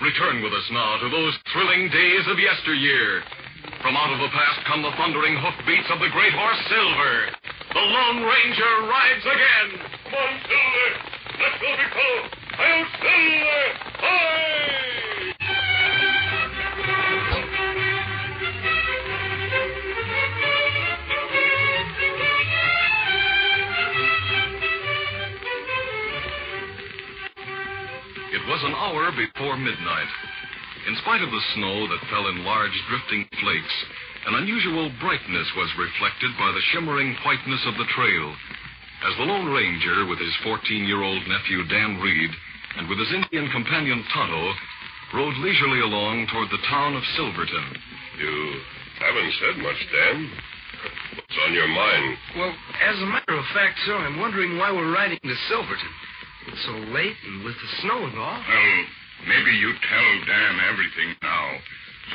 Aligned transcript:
Return 0.00 0.42
with 0.42 0.52
us 0.52 0.68
now 0.72 0.98
to 1.00 1.08
those 1.08 1.32
thrilling 1.52 1.88
days 1.88 2.24
of 2.28 2.38
yesteryear. 2.38 3.22
From 3.80 3.96
out 3.96 4.12
of 4.12 4.20
the 4.20 4.28
past 4.28 4.60
come 4.66 4.82
the 4.82 4.92
thundering 4.92 5.36
hoofbeats 5.40 5.88
of 5.88 6.00
the 6.00 6.10
great 6.12 6.34
horse 6.34 6.60
Silver. 6.68 7.32
The 7.72 7.80
Lone 7.80 8.22
Ranger 8.22 8.72
rides 8.92 9.24
again. 9.24 9.80
Come 10.04 10.20
on, 10.20 10.40
Silver. 10.44 10.88
Let's 11.40 11.58
go, 11.64 11.70
fellow. 11.76 12.28
Hi-Yo 12.60 12.84
Silver. 13.00 13.62
Hi! 14.04 15.05
It 28.36 28.44
was 28.52 28.60
an 28.68 28.76
hour 28.76 29.08
before 29.16 29.56
midnight. 29.56 30.12
In 30.84 30.96
spite 31.00 31.24
of 31.24 31.32
the 31.32 31.46
snow 31.56 31.88
that 31.88 32.04
fell 32.12 32.28
in 32.28 32.44
large 32.44 32.76
drifting 32.84 33.24
flakes, 33.40 33.76
an 34.28 34.34
unusual 34.36 34.92
brightness 35.00 35.48
was 35.56 35.80
reflected 35.80 36.36
by 36.36 36.52
the 36.52 36.60
shimmering 36.68 37.16
whiteness 37.24 37.64
of 37.64 37.80
the 37.80 37.88
trail. 37.96 38.36
As 39.08 39.16
the 39.16 39.24
Lone 39.24 39.48
Ranger, 39.48 40.04
with 40.04 40.20
his 40.20 40.36
14 40.44 40.84
year 40.84 41.00
old 41.00 41.24
nephew 41.24 41.64
Dan 41.64 41.96
Reed, 41.96 42.28
and 42.76 42.84
with 42.92 43.00
his 43.00 43.08
Indian 43.16 43.48
companion 43.56 44.04
Tonto, 44.12 44.52
rode 45.16 45.36
leisurely 45.40 45.80
along 45.80 46.28
toward 46.28 46.52
the 46.52 46.60
town 46.68 46.92
of 46.92 47.08
Silverton. 47.16 47.66
You 48.20 48.60
haven't 49.00 49.32
said 49.40 49.56
much, 49.64 49.80
Dan. 49.96 50.30
What's 51.16 51.38
on 51.40 51.54
your 51.56 51.68
mind? 51.68 52.18
Well, 52.36 52.52
as 52.84 53.00
a 53.00 53.06
matter 53.06 53.32
of 53.32 53.46
fact, 53.56 53.80
sir, 53.86 53.96
I'm 53.96 54.20
wondering 54.20 54.58
why 54.58 54.72
we're 54.72 54.92
riding 54.92 55.20
to 55.24 55.36
Silverton. 55.48 55.88
It's 56.56 56.64
so 56.64 56.80
late 56.88 57.20
and 57.28 57.44
with 57.44 57.52
the 57.52 57.70
snow 57.84 58.00
and 58.00 58.16
all. 58.16 58.40
Well, 58.40 58.76
maybe 59.28 59.52
you 59.60 59.76
tell 59.76 60.08
Dan 60.24 60.56
everything 60.72 61.12
now. 61.20 61.46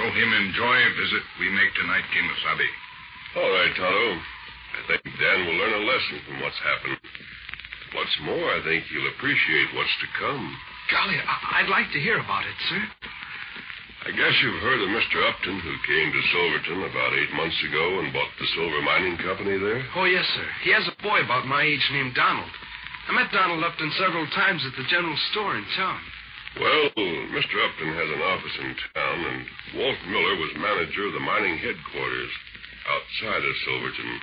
So 0.02 0.10
him 0.10 0.34
enjoy 0.34 0.78
a 0.82 0.92
visit 0.98 1.22
we 1.38 1.46
make 1.54 1.70
tonight, 1.78 2.02
Kemo 2.10 2.34
Sabe. 2.42 2.68
All 3.38 3.52
right, 3.54 3.70
Tonto. 3.78 4.18
I 4.18 4.82
think 4.90 5.06
Dan 5.06 5.46
will 5.46 5.58
learn 5.62 5.78
a 5.78 5.86
lesson 5.86 6.18
from 6.26 6.42
what's 6.42 6.58
happened. 6.58 6.98
What's 7.94 8.18
more, 8.26 8.50
I 8.50 8.66
think 8.66 8.82
he'll 8.90 9.14
appreciate 9.14 9.78
what's 9.78 9.94
to 10.02 10.08
come. 10.18 10.58
Golly, 10.90 11.22
I- 11.22 11.62
I'd 11.62 11.70
like 11.70 11.92
to 11.94 12.02
hear 12.02 12.18
about 12.18 12.42
it, 12.42 12.58
sir. 12.66 12.82
I 14.08 14.10
guess 14.10 14.34
you've 14.42 14.64
heard 14.66 14.82
of 14.82 14.90
Mr. 14.90 15.22
Upton, 15.22 15.60
who 15.60 15.76
came 15.86 16.12
to 16.12 16.22
Silverton 16.34 16.82
about 16.90 17.14
eight 17.14 17.32
months 17.34 17.62
ago 17.62 18.00
and 18.00 18.12
bought 18.12 18.34
the 18.40 18.48
silver 18.48 18.82
mining 18.82 19.18
company 19.20 19.60
there? 19.60 19.86
Oh, 19.94 20.06
yes, 20.06 20.26
sir. 20.34 20.50
He 20.64 20.72
has 20.72 20.88
a 20.88 21.04
boy 21.04 21.22
about 21.22 21.46
my 21.46 21.62
age 21.62 21.86
named 21.92 22.16
Donald. 22.16 22.50
I 23.12 23.14
met 23.14 23.32
Donald 23.36 23.60
Upton 23.60 23.92
several 24.00 24.24
times 24.32 24.64
at 24.64 24.72
the 24.80 24.88
general 24.88 25.18
store 25.32 25.58
in 25.60 25.66
town. 25.76 26.00
Well, 26.56 26.96
Mr. 27.36 27.60
Upton 27.60 27.92
has 27.92 28.08
an 28.08 28.24
office 28.24 28.56
in 28.56 28.72
town, 28.96 29.20
and 29.28 29.46
Walt 29.76 30.00
Miller 30.08 30.40
was 30.40 30.56
manager 30.56 31.08
of 31.08 31.12
the 31.12 31.20
mining 31.20 31.60
headquarters 31.60 32.32
outside 32.88 33.44
of 33.44 33.56
Silverton. 33.68 34.16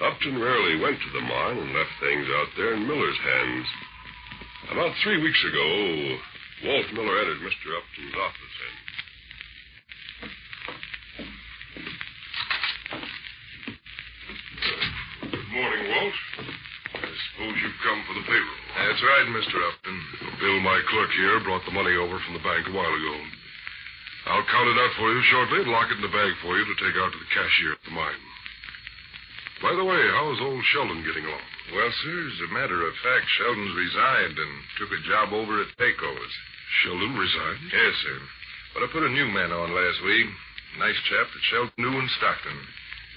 Upton 0.00 0.40
rarely 0.40 0.80
went 0.80 0.96
to 0.96 1.10
the 1.12 1.20
mine 1.20 1.58
and 1.60 1.74
left 1.76 1.92
things 2.00 2.24
out 2.32 2.48
there 2.56 2.72
in 2.80 2.88
Miller's 2.88 3.20
hands. 3.20 3.66
About 4.72 4.96
three 5.04 5.20
weeks 5.20 5.44
ago, 5.44 6.16
Walt 6.64 6.88
Miller 6.96 7.18
entered 7.20 7.44
Mr. 7.44 7.76
Upton's 7.76 8.16
office 8.24 8.56
and. 8.64 8.88
Good 15.28 15.48
morning, 15.52 15.92
Walt. 15.92 16.57
Suppose 17.48 17.64
you've 17.64 17.80
come 17.80 18.04
for 18.04 18.12
the 18.12 18.28
payroll. 18.28 18.60
That's 18.76 19.00
right, 19.00 19.26
Mr. 19.32 19.56
Upton. 19.56 19.96
Bill, 20.36 20.60
my 20.60 20.84
clerk 20.92 21.08
here, 21.16 21.40
brought 21.40 21.64
the 21.64 21.72
money 21.72 21.96
over 21.96 22.20
from 22.20 22.36
the 22.36 22.44
bank 22.44 22.68
a 22.68 22.76
while 22.76 22.92
ago. 22.92 23.16
I'll 24.28 24.44
count 24.52 24.68
it 24.68 24.76
out 24.76 24.92
for 25.00 25.08
you 25.08 25.22
shortly 25.32 25.64
and 25.64 25.72
lock 25.72 25.88
it 25.88 25.96
in 25.96 26.04
the 26.04 26.12
bag 26.12 26.28
for 26.44 26.60
you 26.60 26.68
to 26.68 26.76
take 26.76 26.92
out 27.00 27.08
to 27.08 27.16
the 27.16 27.32
cashier 27.32 27.72
at 27.72 27.80
the 27.88 27.96
mine. 27.96 28.20
By 29.64 29.72
the 29.80 29.88
way, 29.88 29.96
how's 30.12 30.44
old 30.44 30.60
Sheldon 30.60 31.00
getting 31.08 31.24
along? 31.24 31.48
Well, 31.72 31.88
sir, 31.88 32.18
as 32.28 32.52
a 32.52 32.52
matter 32.52 32.84
of 32.84 32.92
fact, 33.00 33.24
Sheldon's 33.40 33.80
resigned 33.80 34.36
and 34.36 34.52
took 34.76 34.92
a 34.92 35.06
job 35.08 35.32
over 35.32 35.64
at 35.64 35.72
Pecos. 35.80 36.32
Sheldon 36.84 37.16
resigned? 37.16 37.64
Yes, 37.72 37.96
sir. 38.04 38.18
But 38.76 38.84
I 38.84 38.92
put 38.92 39.08
a 39.08 39.16
new 39.16 39.32
man 39.32 39.56
on 39.56 39.72
last 39.72 40.04
week. 40.04 40.28
Nice 40.76 41.00
chap 41.08 41.32
that 41.32 41.48
Sheldon 41.48 41.80
knew 41.80 41.96
in 41.96 42.08
Stockton. 42.20 42.60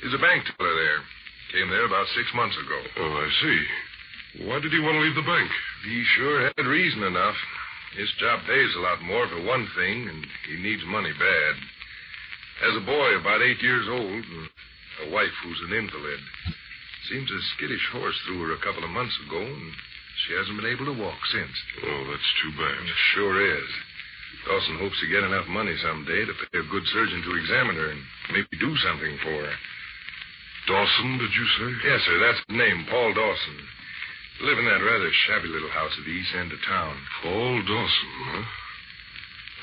He's 0.08 0.16
a 0.16 0.24
bank 0.24 0.48
teller 0.56 0.72
there. 0.72 1.04
Came 1.52 1.68
there 1.68 1.84
about 1.84 2.08
six 2.16 2.32
months 2.32 2.56
ago. 2.56 2.80
Oh, 2.96 3.12
I 3.12 3.28
see. 3.44 3.91
Why 4.40 4.64
did 4.64 4.72
he 4.72 4.80
want 4.80 4.96
to 4.96 5.04
leave 5.04 5.16
the 5.16 5.28
bank? 5.28 5.52
He 5.84 6.04
sure 6.16 6.48
had 6.48 6.66
reason 6.66 7.04
enough. 7.04 7.36
His 8.00 8.08
job 8.16 8.40
pays 8.48 8.72
a 8.76 8.80
lot 8.80 9.04
more 9.04 9.28
for 9.28 9.44
one 9.44 9.68
thing, 9.76 10.08
and 10.08 10.26
he 10.48 10.56
needs 10.64 10.84
money 10.88 11.12
bad. 11.12 11.54
Has 12.64 12.78
a 12.80 12.86
boy 12.88 13.20
about 13.20 13.44
eight 13.44 13.60
years 13.62 13.88
old, 13.92 14.24
and 14.24 14.48
a 15.04 15.12
wife 15.12 15.36
who's 15.44 15.60
an 15.68 15.76
invalid. 15.76 16.22
Seems 17.10 17.28
a 17.28 17.42
skittish 17.58 17.84
horse 17.92 18.16
threw 18.24 18.40
her 18.48 18.54
a 18.56 18.64
couple 18.64 18.86
of 18.86 18.96
months 18.96 19.18
ago, 19.28 19.44
and 19.44 19.74
she 20.24 20.34
hasn't 20.40 20.56
been 20.56 20.72
able 20.72 20.88
to 20.88 21.02
walk 21.02 21.20
since. 21.34 21.56
Oh, 21.84 22.08
that's 22.08 22.34
too 22.40 22.52
bad. 22.56 22.88
It 22.88 23.02
sure 23.12 23.36
is. 23.36 23.70
Dawson 24.48 24.80
hopes 24.80 25.00
to 25.02 25.12
get 25.12 25.28
enough 25.28 25.48
money 25.52 25.76
someday 25.84 26.24
to 26.24 26.34
pay 26.34 26.60
a 26.64 26.72
good 26.72 26.88
surgeon 26.88 27.20
to 27.20 27.36
examine 27.36 27.76
her 27.76 27.92
and 27.92 28.02
maybe 28.32 28.56
do 28.64 28.72
something 28.80 29.18
for 29.28 29.44
her. 29.44 29.56
Dawson, 30.72 31.20
did 31.20 31.34
you 31.36 31.48
say? 31.60 31.70
Yes, 31.84 32.02
sir. 32.08 32.18
That's 32.24 32.42
the 32.48 32.56
name, 32.56 32.88
Paul 32.88 33.14
Dawson. 33.14 33.60
Live 34.42 34.58
in 34.58 34.66
that 34.66 34.82
rather 34.82 35.12
shabby 35.28 35.54
little 35.54 35.70
house 35.70 35.94
at 35.94 36.06
the 36.06 36.18
east 36.18 36.34
end 36.34 36.52
of 36.52 36.58
town. 36.66 36.98
Paul 37.22 37.62
Dawson, 37.62 38.12
huh? 38.26 38.46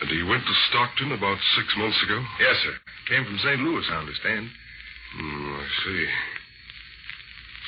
And 0.01 0.11
he 0.11 0.23
went 0.23 0.47
to 0.47 0.55
Stockton 0.71 1.11
about 1.11 1.39
six 1.59 1.67
months 1.75 1.99
ago? 2.07 2.23
Yes, 2.39 2.55
sir. 2.63 2.75
Came 3.11 3.25
from 3.27 3.43
St. 3.43 3.59
Louis, 3.59 3.83
I 3.91 3.99
understand. 3.99 4.47
Hmm, 5.19 5.51
I 5.59 5.67
see. 5.83 6.07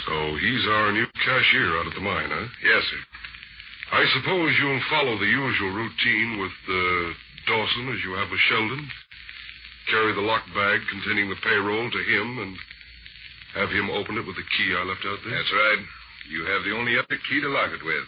So 0.07 0.15
he's 0.39 0.65
our 0.71 0.93
new 0.95 1.07
cashier 1.27 1.83
out 1.83 1.91
at 1.91 1.95
the 1.99 2.07
mine, 2.07 2.31
huh? 2.31 2.47
Yes, 2.62 2.83
sir. 2.87 3.03
I 3.91 4.07
suppose 4.15 4.55
you'll 4.62 4.87
follow 4.89 5.19
the 5.19 5.27
usual 5.27 5.75
routine 5.75 6.39
with 6.39 6.55
uh, 6.71 7.11
Dawson 7.51 7.91
as 7.91 7.99
you 8.07 8.15
have 8.15 8.31
with 8.31 8.39
Sheldon. 8.47 8.87
Carry 9.91 10.15
the 10.15 10.23
locked 10.23 10.55
bag 10.55 10.79
containing 10.87 11.27
the 11.29 11.43
payroll 11.43 11.91
to 11.91 12.03
him 12.07 12.39
and 12.39 12.55
have 13.59 13.71
him 13.75 13.91
open 13.91 14.15
it 14.15 14.27
with 14.27 14.39
the 14.39 14.47
key 14.55 14.71
I 14.79 14.87
left 14.87 15.03
out 15.03 15.19
there? 15.27 15.35
That's 15.35 15.51
right. 15.51 15.83
You 16.28 16.44
have 16.44 16.64
the 16.64 16.76
only 16.76 16.99
other 16.99 17.19
key 17.31 17.40
to 17.40 17.49
lock 17.49 17.72
it 17.72 17.84
with. 17.84 18.06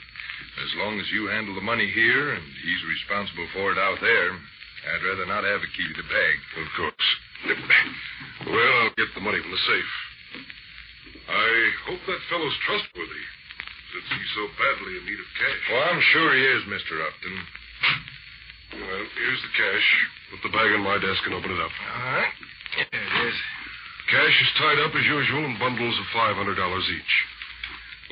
As 0.61 0.73
long 0.77 1.01
as 1.01 1.09
you 1.11 1.33
handle 1.33 1.55
the 1.55 1.65
money 1.65 1.89
here 1.91 2.35
and 2.35 2.45
he's 2.45 2.85
responsible 2.85 3.49
for 3.57 3.73
it 3.73 3.79
out 3.79 3.99
there, 4.05 4.31
I'd 4.33 5.07
rather 5.07 5.27
not 5.27 5.49
have 5.49 5.63
a 5.65 5.71
key 5.73 5.87
to 5.89 5.97
the 5.97 6.09
bag. 6.11 6.37
Of 6.61 6.69
course. 6.77 7.09
Well, 8.47 8.75
I'll 8.85 8.99
get 8.99 9.11
the 9.15 9.25
money 9.25 9.41
from 9.41 9.51
the 9.51 9.65
safe. 9.65 9.93
I 11.31 11.49
hope 11.89 12.03
that 12.07 12.29
fellow's 12.29 12.59
trustworthy, 12.67 13.25
since 13.95 14.07
he's 14.13 14.33
so 14.37 14.45
badly 14.59 14.99
in 14.99 15.05
need 15.07 15.23
of 15.23 15.31
cash. 15.39 15.63
Well, 15.71 15.87
I'm 15.89 16.03
sure 16.13 16.29
he 16.35 16.43
is, 16.45 16.63
Mr. 16.69 17.01
Upton. 17.01 17.37
Well, 18.83 19.05
here's 19.17 19.43
the 19.43 19.53
cash. 19.57 19.87
Put 20.31 20.41
the 20.45 20.55
bag 20.55 20.71
on 20.77 20.83
my 20.85 20.99
desk 20.99 21.23
and 21.27 21.35
open 21.35 21.51
it 21.51 21.61
up. 21.63 21.73
All 21.73 22.13
right. 22.19 22.35
There 22.77 23.03
it 23.03 23.15
is. 23.29 23.37
Cash 24.11 24.37
is 24.43 24.53
tied 24.59 24.81
up 24.85 24.93
as 24.95 25.05
usual 25.07 25.45
in 25.47 25.59
bundles 25.59 25.97
of 25.97 26.07
$500 26.13 26.57
each. 26.59 27.15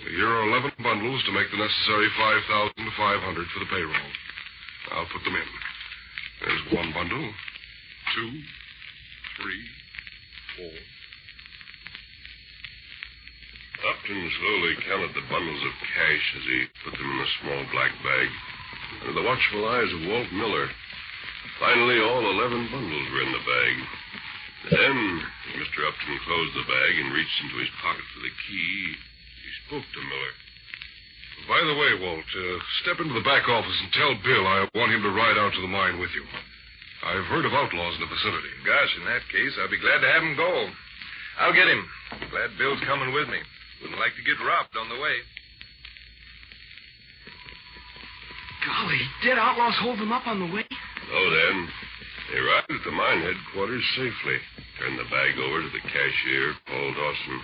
Here 0.01 0.29
are 0.29 0.49
11 0.49 0.81
bundles 0.81 1.21
to 1.29 1.33
make 1.37 1.51
the 1.53 1.61
necessary 1.61 2.09
5500 2.17 3.53
for 3.53 3.61
the 3.61 3.69
payroll. 3.69 4.13
I'll 4.97 5.13
put 5.13 5.21
them 5.29 5.37
in. 5.37 5.51
There's 6.41 6.65
one 6.73 6.89
bundle, 6.97 7.21
two, 8.17 8.31
three, 9.37 9.65
four. 10.57 10.73
Upton 13.93 14.21
slowly 14.41 14.75
counted 14.89 15.13
the 15.13 15.29
bundles 15.29 15.63
of 15.69 15.73
cash 15.93 16.25
as 16.37 16.45
he 16.49 16.59
put 16.85 16.97
them 16.97 17.11
in 17.13 17.21
a 17.21 17.35
small 17.41 17.63
black 17.73 17.93
bag 18.01 18.29
under 19.05 19.21
the 19.21 19.27
watchful 19.29 19.69
eyes 19.69 19.93
of 19.93 20.09
Walt 20.09 20.33
Miller. 20.33 20.69
Finally, 21.61 22.01
all 22.01 22.25
11 22.25 22.73
bundles 22.73 23.07
were 23.13 23.25
in 23.25 23.33
the 23.37 23.45
bag. 23.45 23.75
Then, 24.73 24.97
Mr. 25.61 25.85
Upton 25.85 26.17
closed 26.25 26.55
the 26.57 26.65
bag 26.65 26.93
and 27.05 27.13
reached 27.13 27.39
into 27.45 27.61
his 27.61 27.73
pocket 27.85 28.05
for 28.17 28.21
the 28.25 28.35
key, 28.49 28.97
spoke 29.71 29.87
to 29.87 30.03
Miller. 30.03 30.35
By 31.47 31.63
the 31.63 31.79
way, 31.79 31.91
Walt, 32.03 32.27
uh, 32.27 32.59
step 32.83 32.99
into 32.99 33.15
the 33.15 33.23
back 33.23 33.47
office 33.47 33.79
and 33.87 33.95
tell 33.95 34.19
Bill 34.19 34.43
I 34.43 34.67
want 34.75 34.91
him 34.91 35.07
to 35.07 35.15
ride 35.15 35.39
out 35.39 35.55
to 35.55 35.63
the 35.63 35.71
mine 35.71 36.03
with 36.03 36.11
you. 36.11 36.27
I've 37.07 37.31
heard 37.31 37.47
of 37.47 37.55
outlaws 37.55 37.95
in 37.95 38.03
the 38.03 38.11
vicinity. 38.11 38.51
Gosh, 38.67 38.93
in 38.99 39.07
that 39.07 39.23
case, 39.31 39.55
I'll 39.63 39.71
be 39.71 39.79
glad 39.79 40.03
to 40.03 40.11
have 40.11 40.27
him 40.27 40.35
go. 40.35 40.51
I'll 41.39 41.55
get 41.55 41.71
him. 41.71 41.87
Glad 42.35 42.59
Bill's 42.59 42.83
coming 42.83 43.15
with 43.15 43.31
me. 43.31 43.39
Wouldn't 43.79 44.03
like 44.03 44.13
to 44.19 44.27
get 44.27 44.43
robbed 44.43 44.75
on 44.75 44.91
the 44.91 44.99
way. 44.99 45.17
Golly, 48.67 49.01
did 49.23 49.39
outlaws 49.39 49.79
hold 49.79 50.03
them 50.03 50.11
up 50.11 50.27
on 50.27 50.43
the 50.43 50.51
way? 50.51 50.67
So 50.67 51.19
then, 51.31 51.57
they 52.35 52.39
arrived 52.43 52.75
at 52.75 52.83
the 52.85 52.91
mine 52.91 53.23
headquarters 53.23 53.87
safely, 53.95 54.39
turned 54.83 54.99
the 54.99 55.09
bag 55.15 55.39
over 55.39 55.63
to 55.63 55.71
the 55.71 55.85
cashier, 55.87 56.59
Paul 56.67 56.91
Dawson. 56.91 57.39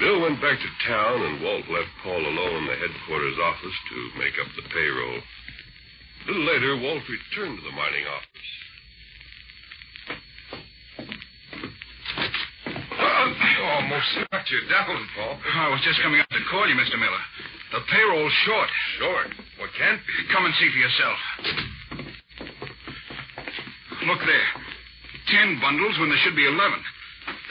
Bill 0.00 0.22
went 0.22 0.40
back 0.40 0.56
to 0.56 0.88
town, 0.88 1.20
and 1.20 1.44
Walt 1.44 1.68
left 1.68 1.92
Paul 2.02 2.24
alone 2.24 2.64
in 2.64 2.66
the 2.72 2.80
headquarters 2.80 3.36
office 3.36 3.76
to 3.92 4.18
make 4.18 4.32
up 4.40 4.48
the 4.56 4.64
payroll. 4.72 5.20
A 5.20 6.24
little 6.24 6.46
later, 6.48 6.72
Walt 6.80 7.04
returned 7.04 7.60
to 7.60 7.64
the 7.68 7.76
mining 7.76 8.06
office. 8.08 8.48
Oh, 13.60 13.76
almost 13.76 14.08
knocked 14.32 14.48
you 14.50 14.60
down, 14.72 14.96
Paul. 15.14 15.36
I 15.36 15.68
was 15.68 15.84
just 15.84 16.00
coming 16.00 16.18
up 16.18 16.28
to 16.32 16.40
call 16.50 16.66
you, 16.66 16.74
Mr. 16.74 16.96
Miller. 16.96 17.24
The 17.72 17.84
payroll's 17.92 18.32
short. 18.48 18.70
Short. 18.98 19.28
What 19.60 19.68
can't 19.76 20.00
be? 20.00 20.14
Come 20.32 20.46
and 20.48 20.54
see 20.56 20.72
for 20.72 20.80
yourself. 20.80 21.18
Look 24.08 24.20
there. 24.24 24.48
Ten 25.28 25.60
bundles 25.60 25.98
when 26.00 26.08
there 26.08 26.18
should 26.24 26.34
be 26.34 26.48
eleven. 26.48 26.80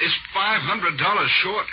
It's 0.01 0.17
five 0.33 0.65
hundred 0.65 0.97
dollars 0.97 1.29
short. 1.45 1.69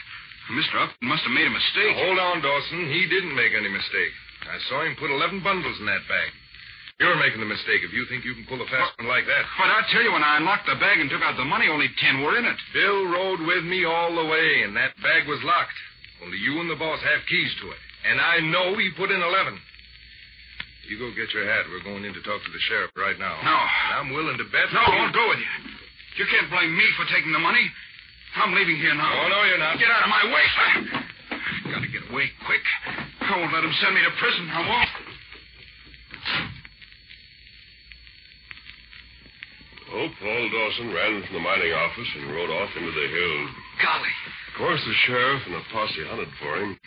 Mr. 0.54 0.78
Upton 0.78 1.08
must 1.08 1.26
have 1.26 1.34
made 1.34 1.46
a 1.46 1.50
mistake. 1.50 1.96
Now, 1.96 2.06
hold 2.06 2.18
on, 2.18 2.42
Dawson. 2.42 2.86
He 2.92 3.06
didn't 3.10 3.34
make 3.34 3.50
any 3.50 3.68
mistake. 3.68 4.12
I 4.46 4.58
saw 4.70 4.86
him 4.86 4.94
put 4.94 5.10
11 5.10 5.42
bundles 5.42 5.74
in 5.80 5.86
that 5.86 6.06
bag. 6.06 6.30
You're 7.02 7.18
making 7.20 7.44
the 7.44 7.50
mistake 7.50 7.84
if 7.84 7.92
you 7.92 8.08
think 8.08 8.24
you 8.24 8.32
can 8.32 8.48
pull 8.48 8.62
a 8.62 8.68
fast 8.72 8.96
one 8.96 9.10
like 9.10 9.28
that. 9.28 9.44
But 9.60 9.68
I 9.68 9.84
tell 9.92 10.00
you, 10.00 10.16
when 10.16 10.24
I 10.24 10.40
unlocked 10.40 10.64
the 10.64 10.80
bag 10.80 10.96
and 10.96 11.10
took 11.10 11.20
out 11.20 11.36
the 11.36 11.44
money, 11.44 11.68
only 11.68 11.92
ten 12.00 12.24
were 12.24 12.38
in 12.38 12.46
it. 12.46 12.56
Bill 12.72 13.04
rode 13.12 13.42
with 13.44 13.68
me 13.68 13.84
all 13.84 14.16
the 14.16 14.24
way, 14.24 14.64
and 14.64 14.72
that 14.80 14.96
bag 15.04 15.28
was 15.28 15.42
locked. 15.44 15.76
Only 16.24 16.38
you 16.40 16.56
and 16.62 16.70
the 16.70 16.80
boss 16.80 16.96
have 17.04 17.20
keys 17.28 17.52
to 17.60 17.68
it. 17.68 17.80
And 18.08 18.16
I 18.16 18.40
know 18.48 18.78
he 18.78 18.88
put 18.96 19.10
in 19.12 19.20
11. 19.20 19.60
You 20.88 20.96
go 21.02 21.10
get 21.12 21.34
your 21.34 21.44
hat. 21.44 21.66
We're 21.68 21.84
going 21.84 22.06
in 22.06 22.14
to 22.14 22.22
talk 22.22 22.40
to 22.40 22.52
the 22.54 22.62
sheriff 22.70 22.94
right 22.96 23.18
now. 23.18 23.34
No. 23.42 23.58
And 23.58 23.94
I'm 24.00 24.10
willing 24.14 24.38
to 24.38 24.46
bet. 24.48 24.70
No, 24.72 24.80
I 24.80 24.96
won't 24.96 25.12
go 25.12 25.26
with 25.28 25.42
you. 25.42 25.52
You 26.16 26.24
can't 26.30 26.48
blame 26.48 26.72
me 26.72 26.86
for 26.96 27.04
taking 27.12 27.34
the 27.34 27.42
money. 27.42 27.66
I'm 28.36 28.52
leaving 28.54 28.76
here 28.76 28.94
now. 28.94 29.08
Oh, 29.08 29.28
no, 29.28 29.42
you're 29.48 29.58
not. 29.58 29.78
Get 29.78 29.90
out 29.90 30.04
of 30.04 30.10
my 30.12 30.24
way. 30.28 30.46
I 31.32 31.70
gotta 31.72 31.88
get 31.88 32.04
away 32.12 32.28
quick. 32.44 32.64
I 33.20 33.32
won't 33.36 33.52
let 33.52 33.62
them 33.62 33.72
send 33.80 33.94
me 33.94 34.02
to 34.04 34.12
prison. 34.20 34.44
I 34.52 34.60
won't. 34.60 34.92
Oh, 39.96 40.08
Paul 40.20 40.44
Dawson 40.52 40.92
ran 40.92 41.24
from 41.24 41.34
the 41.34 41.40
mining 41.40 41.72
office 41.72 42.10
and 42.20 42.28
rode 42.30 42.50
off 42.50 42.70
into 42.76 42.92
the 42.92 43.08
hills. 43.08 43.50
Golly. 43.80 44.14
Of 44.52 44.54
course, 44.58 44.82
the 44.84 44.94
sheriff 45.06 45.42
and 45.46 45.54
the 45.54 45.64
posse 45.72 46.04
hunted 46.04 46.28
for 46.38 46.60
him. 46.60 46.78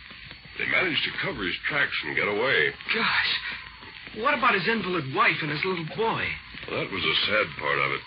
They 0.60 0.68
managed 0.70 1.01
to 1.06 1.25
cover 1.25 1.44
his 1.46 1.56
tracks 1.68 1.96
and 2.06 2.15
get 2.15 2.27
away. 2.27 2.74
Gosh. 2.94 3.32
What 4.22 4.38
about 4.38 4.53
his 4.53 4.68
invalid 4.68 5.13
wife 5.15 5.38
and 5.41 5.50
his 5.50 5.63
little 5.65 5.86
boy? 5.96 6.24
Well, 6.70 6.82
that 6.82 6.91
was 6.91 7.01
the 7.01 7.15
sad 7.25 7.48
part 7.58 7.79
of 7.79 7.91
it. 7.91 8.01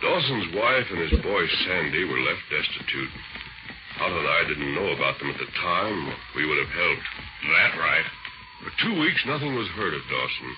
Dawson's 0.00 0.54
wife 0.54 0.86
and 0.90 1.00
his 1.10 1.20
boy 1.20 1.42
Sandy 1.66 2.04
were 2.04 2.20
left 2.20 2.42
destitute. 2.50 3.12
Tonto 3.98 4.18
and 4.18 4.28
I 4.28 4.42
didn't 4.48 4.74
know 4.74 4.90
about 4.92 5.18
them 5.18 5.30
at 5.30 5.38
the 5.38 5.50
time. 5.60 6.12
We 6.36 6.46
would 6.46 6.58
have 6.58 6.74
helped. 6.74 7.06
That 7.56 7.78
right. 7.78 8.08
For 8.64 8.72
two 8.82 9.00
weeks, 9.00 9.22
nothing 9.26 9.54
was 9.54 9.68
heard 9.68 9.94
of 9.94 10.02
Dawson. 10.10 10.50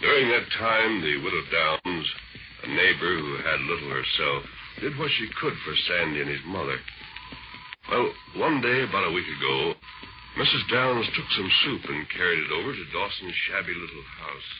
During 0.00 0.28
that 0.30 0.50
time, 0.58 1.00
the 1.00 1.16
widow 1.22 1.42
Downs, 1.50 2.06
a 2.64 2.68
neighbor 2.68 3.18
who 3.18 3.36
had 3.42 3.60
little 3.60 3.90
herself, 3.90 4.42
did 4.80 4.98
what 4.98 5.10
she 5.10 5.28
could 5.40 5.54
for 5.64 5.74
Sandy 5.88 6.20
and 6.20 6.30
his 6.30 6.44
mother. 6.46 6.78
Well, 7.90 8.12
one 8.36 8.60
day, 8.60 8.82
about 8.82 9.08
a 9.08 9.12
week 9.12 9.26
ago, 9.38 9.74
Mrs. 10.36 10.70
Downs 10.70 11.06
took 11.16 11.28
some 11.34 11.50
soup 11.64 11.82
and 11.88 12.10
carried 12.10 12.38
it 12.38 12.52
over 12.52 12.72
to 12.72 12.92
Dawson's 12.92 13.34
shabby 13.48 13.74
little 13.74 14.06
house. 14.22 14.50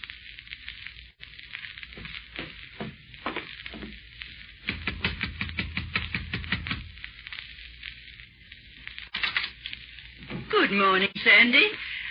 Good 10.69 10.77
morning, 10.77 11.09
Sandy. 11.25 11.65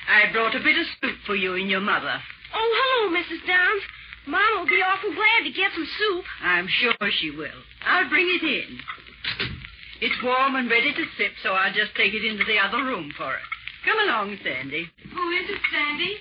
I 0.09 0.31
brought 0.33 0.55
a 0.55 0.59
bit 0.59 0.73
of 0.79 0.87
soup 0.97 1.17
for 1.27 1.35
you 1.35 1.53
and 1.53 1.69
your 1.69 1.79
mother. 1.79 2.17
Oh, 2.55 2.71
hello, 2.73 3.13
Mrs. 3.13 3.45
Downs. 3.45 3.83
Mom 4.25 4.41
will 4.57 4.65
be 4.65 4.81
awful 4.81 5.13
glad 5.13 5.45
to 5.45 5.53
get 5.53 5.69
some 5.75 5.85
soup. 5.85 6.25
I'm 6.41 6.67
sure 6.67 6.97
she 7.21 7.29
will. 7.29 7.61
I'll 7.85 8.09
bring 8.09 8.25
it 8.25 8.41
in. 8.41 8.79
It's 10.01 10.23
warm 10.23 10.55
and 10.55 10.71
ready 10.71 10.91
to 10.91 11.05
sip, 11.19 11.33
so 11.43 11.53
I'll 11.53 11.73
just 11.73 11.93
take 11.93 12.15
it 12.15 12.25
into 12.25 12.45
the 12.45 12.57
other 12.57 12.81
room 12.81 13.13
for 13.15 13.29
her. 13.29 13.45
Come 13.85 13.99
along, 14.09 14.39
Sandy. 14.41 14.89
Who 15.05 15.29
is 15.37 15.49
it, 15.53 15.61
Sandy? 15.69 16.17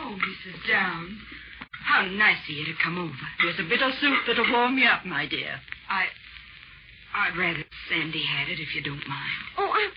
Oh, 0.00 0.18
Mrs. 0.18 0.58
Downs. 0.66 1.22
How 1.86 2.02
nice 2.02 2.42
of 2.50 2.56
you 2.56 2.64
to 2.64 2.74
come 2.82 2.98
over. 2.98 3.26
Here's 3.38 3.60
a 3.60 3.68
bit 3.68 3.80
of 3.80 3.94
soup 4.00 4.26
that'll 4.26 4.50
warm 4.50 4.76
you 4.76 4.88
up, 4.88 5.06
my 5.06 5.28
dear. 5.28 5.54
I. 5.88 6.06
I'd 7.14 7.38
rather 7.38 7.62
Sandy 7.88 8.26
had 8.26 8.48
it 8.48 8.58
if 8.58 8.74
you 8.74 8.82
don't 8.82 9.06
mind. 9.06 9.38
Oh, 9.56 9.70
I'm, 9.70 9.90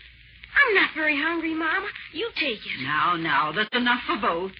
I'm 0.72 0.80
not 0.80 0.94
very 0.94 1.20
hungry, 1.20 1.52
Mama. 1.52 1.86
You 2.12 2.30
take 2.40 2.64
it. 2.64 2.82
Now, 2.82 3.16
now, 3.16 3.52
that's 3.52 3.68
enough 3.76 4.00
for 4.06 4.16
both. 4.16 4.52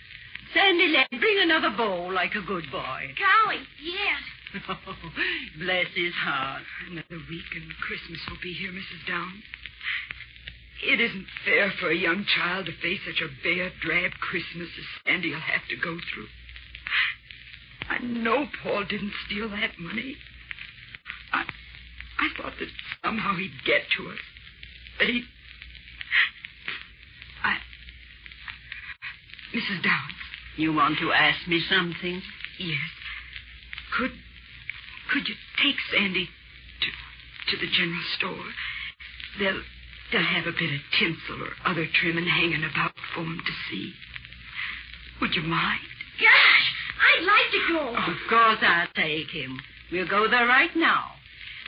Sandy, 0.52 0.88
lad, 0.88 1.08
bring 1.08 1.38
another 1.40 1.70
bowl 1.74 2.12
like 2.12 2.34
a 2.34 2.42
good 2.42 2.64
boy. 2.70 3.00
Golly, 3.16 3.64
yes. 3.80 4.20
Oh, 4.68 4.76
Bless 5.58 5.86
his 5.96 6.12
heart. 6.12 6.60
Another 6.90 7.16
week 7.30 7.48
and 7.56 7.64
Christmas 7.80 8.20
will 8.28 8.36
be 8.42 8.52
here, 8.52 8.70
Mrs. 8.70 9.08
Down. 9.08 9.42
It 10.84 11.00
isn't 11.00 11.26
fair 11.46 11.72
for 11.80 11.90
a 11.90 11.96
young 11.96 12.26
child 12.36 12.66
to 12.66 12.72
face 12.82 13.00
such 13.06 13.22
a 13.22 13.32
bare, 13.42 13.70
drab 13.80 14.10
Christmas 14.20 14.68
as 14.76 14.84
Sandy'll 15.06 15.40
have 15.40 15.66
to 15.70 15.76
go 15.76 15.96
through. 16.12 16.28
I 17.88 18.04
know 18.04 18.48
Paul 18.62 18.84
didn't 18.84 19.12
steal 19.24 19.48
that 19.48 19.78
money. 19.78 20.16
I, 21.32 21.44
I 22.18 22.28
thought 22.36 22.52
that 22.58 22.68
somehow 23.02 23.34
he'd 23.36 23.64
get 23.64 23.82
to 23.96 24.10
us. 24.10 24.18
That 24.98 25.08
he'd. 25.08 25.24
I. 27.44 27.56
Mrs. 29.54 29.82
Downs. 29.82 30.14
You 30.56 30.72
want 30.72 30.98
to 30.98 31.12
ask 31.12 31.46
me 31.48 31.60
something? 31.68 32.22
Yes. 32.58 32.90
Could 33.96 34.12
could 35.10 35.28
you 35.28 35.34
take 35.62 35.76
Sandy 35.92 36.26
to 36.26 37.50
to 37.50 37.56
the 37.66 37.70
general 37.72 38.04
store? 38.16 38.46
They'll 39.38 39.62
they'll 40.10 40.22
have 40.24 40.46
a 40.46 40.52
bit 40.52 40.72
of 40.72 40.80
tinsel 40.98 41.42
or 41.42 41.52
other 41.64 41.86
trimming 42.00 42.26
hanging 42.26 42.64
about 42.64 42.94
for 43.14 43.20
'em 43.20 43.42
to 43.44 43.52
see. 43.68 43.94
Would 45.20 45.34
you 45.34 45.42
mind? 45.42 45.80
Gosh, 46.18 46.74
I'd 47.00 47.24
like 47.24 47.50
to 47.52 47.68
go. 47.68 47.96
Of 47.96 48.28
course 48.28 48.58
I'll 48.62 48.88
take 48.94 49.30
him. 49.30 49.60
We'll 49.90 50.08
go 50.08 50.28
there 50.28 50.46
right 50.46 50.74
now. 50.76 51.12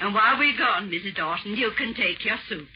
And 0.01 0.15
while 0.15 0.39
we're 0.39 0.57
gone, 0.59 0.91
Mrs. 0.91 1.15
Dawson, 1.15 1.57
you 1.57 1.71
can 1.73 1.95
take 1.95 2.25
your 2.25 2.39
soup. 2.49 2.69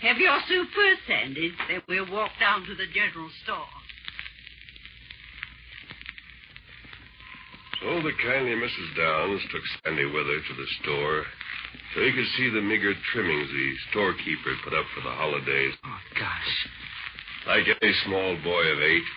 Have 0.00 0.18
your 0.18 0.38
soup 0.48 0.68
first, 0.74 1.00
Sandy. 1.06 1.52
Then 1.68 1.82
we'll 1.88 2.10
walk 2.10 2.30
down 2.40 2.64
to 2.66 2.74
the 2.74 2.86
general 2.86 3.30
store. 3.44 3.68
So 7.80 8.00
the 8.02 8.12
kindly 8.24 8.56
Mrs. 8.56 8.96
Downs 8.96 9.42
took 9.52 9.62
Sandy 9.84 10.06
with 10.06 10.26
her 10.26 10.40
to 10.40 10.54
the 10.56 10.68
store 10.82 11.24
so 11.94 12.02
he 12.02 12.12
could 12.12 12.30
see 12.36 12.48
the 12.50 12.62
meager 12.62 12.94
trimmings 13.12 13.48
the 13.48 13.74
storekeeper 13.90 14.54
put 14.64 14.74
up 14.74 14.86
for 14.94 15.02
the 15.02 15.14
holidays. 15.14 15.74
Oh, 15.84 16.00
gosh. 16.18 16.52
Like 17.46 17.68
any 17.68 17.92
small 18.06 18.36
boy 18.42 18.64
of 18.72 18.80
eight, 18.80 19.08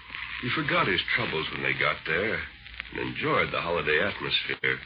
he 0.42 0.50
forgot 0.56 0.88
his 0.88 1.02
troubles 1.16 1.48
when 1.52 1.64
they 1.64 1.74
got 1.74 1.98
there 2.06 2.36
and 2.36 3.00
enjoyed 3.00 3.52
the 3.52 3.62
holiday 3.62 4.00
atmosphere. 4.00 4.80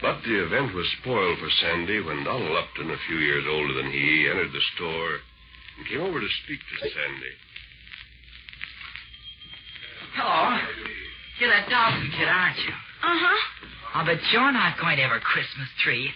But 0.00 0.22
the 0.22 0.44
event 0.44 0.74
was 0.74 0.86
spoiled 1.00 1.38
for 1.38 1.50
Sandy 1.60 2.00
when 2.00 2.24
Donald 2.24 2.56
Upton, 2.56 2.90
a 2.90 2.96
few 3.08 3.16
years 3.16 3.44
older 3.48 3.74
than 3.74 3.90
he, 3.90 4.28
entered 4.30 4.52
the 4.52 4.60
store 4.76 5.18
and 5.78 5.88
came 5.88 6.00
over 6.00 6.20
to 6.20 6.28
speak 6.44 6.60
to 6.60 6.90
Sandy. 6.90 7.34
Hello. 10.14 10.75
You're 11.38 11.52
that 11.52 11.68
Dawson 11.68 12.08
kid, 12.16 12.28
aren't 12.28 12.56
you? 12.64 12.72
Uh-huh. 12.72 13.38
I'll 13.92 14.06
bet 14.06 14.20
you're 14.32 14.52
not 14.52 14.80
going 14.80 14.96
to 14.96 15.04
have 15.04 15.12
a 15.12 15.20
Christmas 15.20 15.68
tree. 15.84 16.08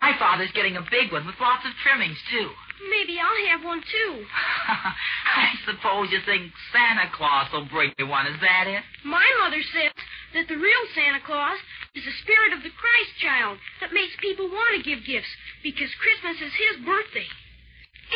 My 0.00 0.16
father's 0.18 0.52
getting 0.52 0.76
a 0.76 0.84
big 0.88 1.12
one 1.12 1.26
with 1.28 1.36
lots 1.40 1.64
of 1.68 1.72
trimmings, 1.84 2.16
too. 2.32 2.48
Maybe 2.88 3.20
I'll 3.20 3.42
have 3.52 3.64
one, 3.64 3.80
too. 3.84 4.12
I 5.36 5.52
suppose 5.68 6.08
you 6.08 6.20
think 6.24 6.52
Santa 6.72 7.12
Claus 7.12 7.52
will 7.52 7.68
bring 7.68 7.92
you 7.98 8.06
one. 8.08 8.26
Is 8.26 8.40
that 8.40 8.64
it? 8.68 8.82
My 9.04 9.24
mother 9.44 9.60
says 9.72 9.92
that 10.32 10.48
the 10.48 10.56
real 10.56 10.84
Santa 10.94 11.20
Claus 11.24 11.58
is 11.94 12.04
the 12.04 12.20
spirit 12.24 12.56
of 12.56 12.64
the 12.64 12.72
Christ 12.72 13.12
child 13.20 13.58
that 13.80 13.92
makes 13.92 14.16
people 14.20 14.48
want 14.48 14.76
to 14.76 14.86
give 14.86 15.04
gifts 15.04 15.28
because 15.60 15.92
Christmas 16.00 16.40
is 16.40 16.54
his 16.56 16.84
birthday. 16.84 17.28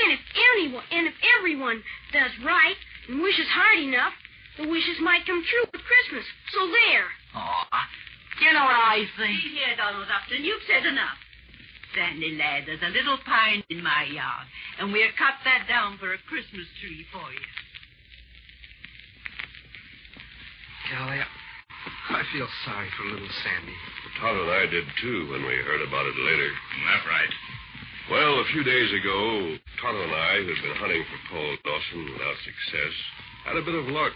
And 0.01 0.17
if 0.17 0.23
anyone, 0.57 0.85
and 0.89 1.05
if 1.09 1.17
everyone 1.37 1.85
does 2.13 2.33
right 2.41 2.77
and 3.09 3.21
wishes 3.21 3.49
hard 3.53 3.81
enough, 3.81 4.13
the 4.59 4.69
wishes 4.69 4.99
might 5.01 5.25
come 5.27 5.43
true 5.45 5.67
at 5.73 5.81
Christmas. 5.81 6.27
So 6.53 6.61
there. 6.69 7.09
Oh, 7.37 7.65
you 8.43 8.53
know 8.53 8.65
what 8.65 8.77
I 8.77 9.07
think? 9.17 9.41
See 9.41 9.57
here, 9.57 9.77
Donald 9.77 10.09
Upton, 10.09 10.45
you've 10.45 10.65
said 10.67 10.85
enough. 10.85 11.19
Sandy, 11.95 12.37
lad, 12.37 12.65
there's 12.67 12.83
a 12.83 12.89
little 12.89 13.19
pine 13.25 13.63
in 13.69 13.83
my 13.83 14.09
yard, 14.09 14.49
and 14.81 14.93
we'll 14.93 15.13
cut 15.19 15.37
that 15.45 15.69
down 15.69 15.99
for 15.99 16.13
a 16.13 16.19
Christmas 16.29 16.65
tree 16.81 17.05
for 17.13 17.29
you. 17.29 17.49
Golly, 20.89 21.21
I 21.21 21.29
I 22.11 22.23
feel 22.33 22.49
sorry 22.65 22.89
for 22.97 23.05
little 23.05 23.35
Sandy. 23.45 23.77
Tonto 24.21 24.43
and 24.43 24.53
I 24.53 24.67
did, 24.67 24.85
too, 25.01 25.29
when 25.31 25.43
we 25.47 25.57
heard 25.65 25.83
about 25.83 26.07
it 26.07 26.17
later. 26.17 26.51
Mm, 26.51 26.85
that's 26.93 27.07
right. 27.09 27.33
Well, 28.11 28.41
a 28.41 28.47
few 28.53 28.63
days 28.63 28.91
ago, 28.93 29.57
Tonto 29.81 30.03
and 30.03 30.13
I, 30.13 30.37
who'd 30.45 30.63
been 30.63 30.77
hunting 30.77 31.05
for 31.09 31.21
Paul 31.33 31.57
Dawson 31.65 32.13
without 32.13 32.37
success, 32.45 32.95
had 33.45 33.57
a 33.57 33.65
bit 33.65 33.75
of 33.75 33.87
luck. 33.89 34.13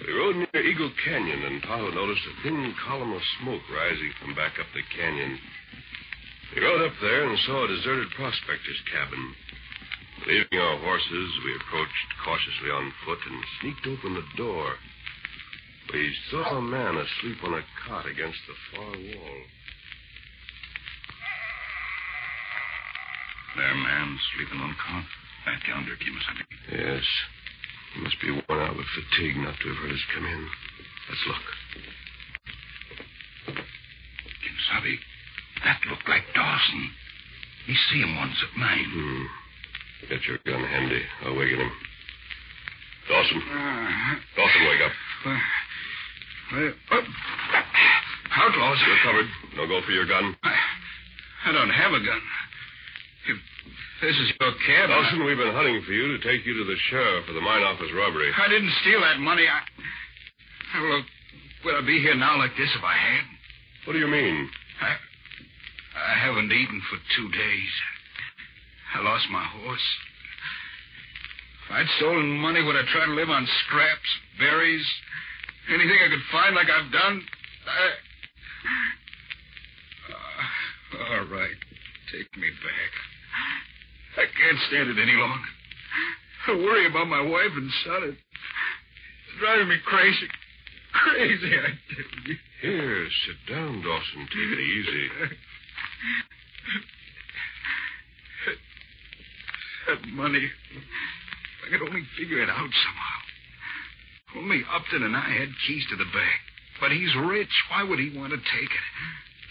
We 0.00 0.12
rode 0.12 0.36
near 0.36 0.62
Eagle 0.62 0.90
Canyon, 1.04 1.44
and 1.44 1.62
Tonto 1.62 1.90
noticed 1.94 2.26
a 2.26 2.42
thin 2.42 2.74
column 2.86 3.12
of 3.12 3.22
smoke 3.40 3.62
rising 3.70 4.12
from 4.20 4.34
back 4.34 4.58
up 4.58 4.66
the 4.74 4.82
canyon. 4.90 5.38
We 6.54 6.62
rode 6.62 6.82
up 6.82 6.94
there 7.00 7.28
and 7.28 7.38
saw 7.46 7.64
a 7.64 7.68
deserted 7.68 8.10
prospector's 8.10 8.82
cabin. 8.90 9.34
Leaving 10.26 10.58
our 10.58 10.78
horses, 10.78 11.30
we 11.44 11.54
approached 11.56 12.10
cautiously 12.24 12.70
on 12.70 12.92
foot 13.04 13.18
and 13.26 13.44
sneaked 13.60 13.86
open 13.86 14.14
the 14.14 14.26
door. 14.36 14.74
We 15.92 16.14
saw 16.30 16.58
a 16.58 16.62
man 16.62 16.96
asleep 16.96 17.38
on 17.44 17.54
a 17.54 17.64
cot 17.86 18.06
against 18.06 18.38
the 18.48 18.54
far 18.74 18.90
wall. 18.90 19.40
There, 23.56 23.74
man, 23.74 24.18
sleeping 24.34 24.60
on 24.60 24.74
cot. 24.74 25.04
Back 25.46 25.68
yonder, 25.68 25.94
Kemo 25.94 26.20
Sabe. 26.26 26.44
Yes. 26.72 27.04
He 27.94 28.00
must 28.00 28.20
be 28.20 28.30
worn 28.30 28.60
out 28.60 28.76
with 28.76 28.86
fatigue 28.90 29.36
not 29.38 29.54
to 29.54 29.68
have 29.68 29.78
heard 29.78 29.92
us 29.92 30.04
come 30.14 30.26
in. 30.26 30.48
Let's 31.08 31.24
look. 31.28 31.44
Kemo 33.54 34.60
Sabe, 34.68 34.98
that 35.64 35.78
looked 35.90 36.08
like 36.08 36.22
Dawson. 36.34 36.90
Me 37.68 37.74
see 37.90 38.00
him 38.00 38.16
once 38.16 38.36
at 38.42 38.58
mine. 38.58 38.90
Hmm. 38.90 39.24
Get 40.08 40.26
your 40.26 40.38
gun 40.44 40.64
handy. 40.64 41.02
I'll 41.24 41.36
waken 41.36 41.60
him. 41.60 41.72
Dawson. 43.08 43.40
Uh, 43.40 44.14
Dawson, 44.36 44.62
wake 44.68 44.82
up. 44.82 44.92
uh, 46.52 47.00
outlaws. 48.36 48.78
You're 48.86 49.02
covered. 49.04 49.28
No 49.56 49.66
go 49.66 49.80
for 49.86 49.92
your 49.92 50.06
gun. 50.06 50.36
I, 50.42 50.54
I 51.46 51.52
don't 51.52 51.70
have 51.70 51.92
a 51.92 52.00
gun. 52.04 52.20
This 54.02 54.16
is 54.20 54.32
your 54.40 54.52
cab. 54.66 54.88
Dawson, 54.90 55.24
we've 55.24 55.38
been 55.38 55.54
hunting 55.54 55.80
for 55.86 55.92
you 55.92 56.16
to 56.16 56.18
take 56.20 56.44
you 56.44 56.52
to 56.52 56.64
the 56.64 56.76
sheriff 56.90 57.24
for 57.26 57.32
the 57.32 57.40
mine 57.40 57.62
office 57.62 57.88
robbery. 57.94 58.30
I 58.36 58.48
didn't 58.48 58.72
steal 58.82 59.00
that 59.00 59.18
money. 59.18 59.46
I. 59.48 59.60
Well, 60.80 61.02
would 61.64 61.74
I 61.82 61.86
be 61.86 62.00
here 62.00 62.14
now 62.14 62.36
like 62.36 62.52
this 62.58 62.68
if 62.76 62.84
I 62.84 62.92
had? 62.92 63.24
What 63.86 63.94
do 63.94 63.98
you 63.98 64.08
mean? 64.08 64.50
I. 64.82 64.96
I 65.96 66.18
haven't 66.18 66.52
eaten 66.52 66.82
for 66.90 66.98
two 67.16 67.30
days. 67.30 67.72
I 68.94 69.00
lost 69.00 69.24
my 69.30 69.42
horse. 69.42 69.88
If 71.64 71.72
I'd 71.72 71.88
stolen 71.96 72.28
money, 72.38 72.62
would 72.62 72.76
I 72.76 72.82
try 72.92 73.06
to 73.06 73.12
live 73.12 73.30
on 73.30 73.48
scraps, 73.64 74.10
berries, 74.38 74.86
anything 75.72 75.96
I 75.96 76.10
could 76.10 76.26
find 76.30 76.54
like 76.54 76.68
I've 76.68 76.92
done? 76.92 77.22
I... 77.66 77.90
Uh, 80.12 81.14
all 81.14 81.26
right. 81.26 81.56
Take 82.12 82.36
me 82.36 82.50
back. 82.50 83.13
I 84.16 84.26
can't 84.26 84.58
stand 84.68 84.90
it 84.90 85.02
any 85.02 85.16
longer. 85.16 85.48
I 86.46 86.52
worry 86.56 86.86
about 86.86 87.08
my 87.08 87.20
wife 87.20 87.52
and 87.56 87.70
son. 87.84 88.16
It's 88.16 89.40
driving 89.40 89.68
me 89.68 89.76
crazy. 89.84 90.28
Crazy, 90.92 91.52
I 91.58 91.68
tell 91.94 92.10
you. 92.26 92.36
Here, 92.62 93.08
sit 93.26 93.54
down, 93.54 93.82
Dawson. 93.82 94.28
Take 94.28 94.52
it 94.52 94.60
easy. 94.60 95.08
That 99.88 100.08
money. 100.08 100.44
If 100.44 101.66
I 101.66 101.70
could 101.70 101.88
only 101.88 102.04
figure 102.18 102.40
it 102.42 102.48
out 102.48 102.56
somehow. 102.56 103.20
Only 104.36 104.62
Upton 104.72 105.02
and 105.02 105.16
I 105.16 105.30
had 105.30 105.48
keys 105.66 105.86
to 105.90 105.96
the 105.96 106.04
bank. 106.04 106.40
But 106.80 106.92
he's 106.92 107.14
rich. 107.16 107.52
Why 107.70 107.82
would 107.84 107.98
he 107.98 108.16
want 108.16 108.32
to 108.32 108.38
take 108.38 108.70
it? 108.70 108.86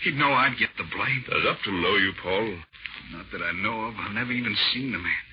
He'd 0.03 0.15
know 0.15 0.33
I'd 0.33 0.59
get 0.59 0.69
the 0.77 0.83
blame. 0.83 1.23
Does 1.29 1.45
Upton 1.47 1.81
know 1.81 1.95
you, 1.95 2.11
Paul? 2.21 2.59
Not 3.13 3.31
that 3.31 3.41
I 3.41 3.51
know 3.53 3.87
of. 3.87 3.95
I've 3.95 4.11
never 4.11 4.33
even 4.33 4.55
seen 4.73 4.91
the 4.91 4.97
man. 4.97 5.23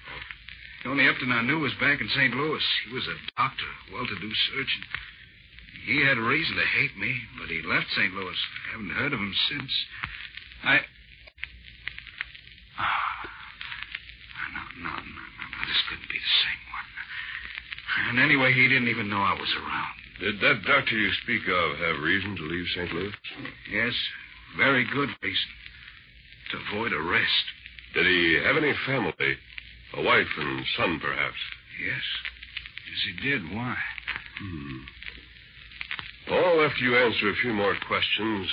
The 0.85 0.91
only 0.91 1.09
Upton 1.09 1.33
I 1.33 1.43
knew 1.43 1.59
was 1.59 1.75
back 1.81 2.01
in 2.01 2.09
St. 2.09 2.35
Louis. 2.35 2.63
He 2.87 2.95
was 2.95 3.07
a 3.07 3.19
doctor, 3.37 3.71
well-to-do 3.93 4.31
surgeon. 4.31 4.83
He 5.87 6.07
had 6.07 6.19
reason 6.19 6.55
to 6.57 6.65
hate 6.79 6.97
me, 6.97 7.19
but 7.39 7.49
he 7.49 7.63
left 7.63 7.91
St. 7.97 8.15
Louis. 8.15 8.37
I 8.37 8.73
haven't 8.73 8.95
heard 8.95 9.13
of 9.13 9.19
him 9.19 9.35
since. 9.51 9.73
I. 10.63 10.81
Ah. 12.79 13.27
No, 14.55 14.63
no, 14.87 14.91
no, 14.91 14.97
no, 15.03 15.45
no. 15.51 15.59
This 15.67 15.83
couldn't 15.91 16.09
be 16.09 16.21
the 16.21 16.37
same 16.47 16.63
one. 16.71 16.89
And 18.09 18.19
anyway, 18.21 18.53
he 18.53 18.69
didn't 18.69 18.89
even 18.89 19.11
know 19.11 19.21
I 19.21 19.35
was 19.35 19.51
around. 19.57 19.95
Did 20.21 20.41
that 20.41 20.63
doctor 20.65 20.97
you 20.97 21.11
speak 21.25 21.43
of 21.49 21.79
have 21.79 22.05
reason 22.05 22.37
to 22.37 22.43
leave 22.43 22.67
St. 22.77 22.93
Louis? 22.93 23.15
Yes, 23.73 23.95
very 24.57 24.85
good 24.93 25.09
reason. 25.23 25.51
To 26.51 26.59
avoid 26.73 26.93
arrest. 26.93 27.45
Did 27.95 28.07
he 28.07 28.41
have 28.45 28.57
any 28.57 28.73
family? 28.87 29.37
A 29.95 30.03
wife 30.03 30.31
and 30.39 30.65
son, 30.77 31.01
perhaps? 31.01 31.39
Yes. 31.85 32.03
Yes, 32.87 33.01
he 33.07 33.31
did. 33.31 33.43
Why? 33.55 33.77
Hmm. 34.39 34.79
Paul, 36.29 36.65
after 36.65 36.85
you 36.85 36.97
answer 36.97 37.31
a 37.31 37.43
few 37.43 37.53
more 37.53 37.77
questions, 37.87 38.49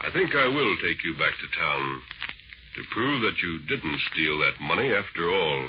I 0.00 0.10
think 0.12 0.34
I 0.34 0.46
will 0.46 0.76
take 0.82 1.02
you 1.04 1.14
back 1.14 1.32
to 1.40 1.58
town 1.58 2.02
to 2.76 2.82
prove 2.92 3.22
that 3.22 3.42
you 3.42 3.58
didn't 3.66 4.00
steal 4.12 4.38
that 4.38 4.60
money 4.60 4.92
after 4.92 5.30
all. 5.30 5.68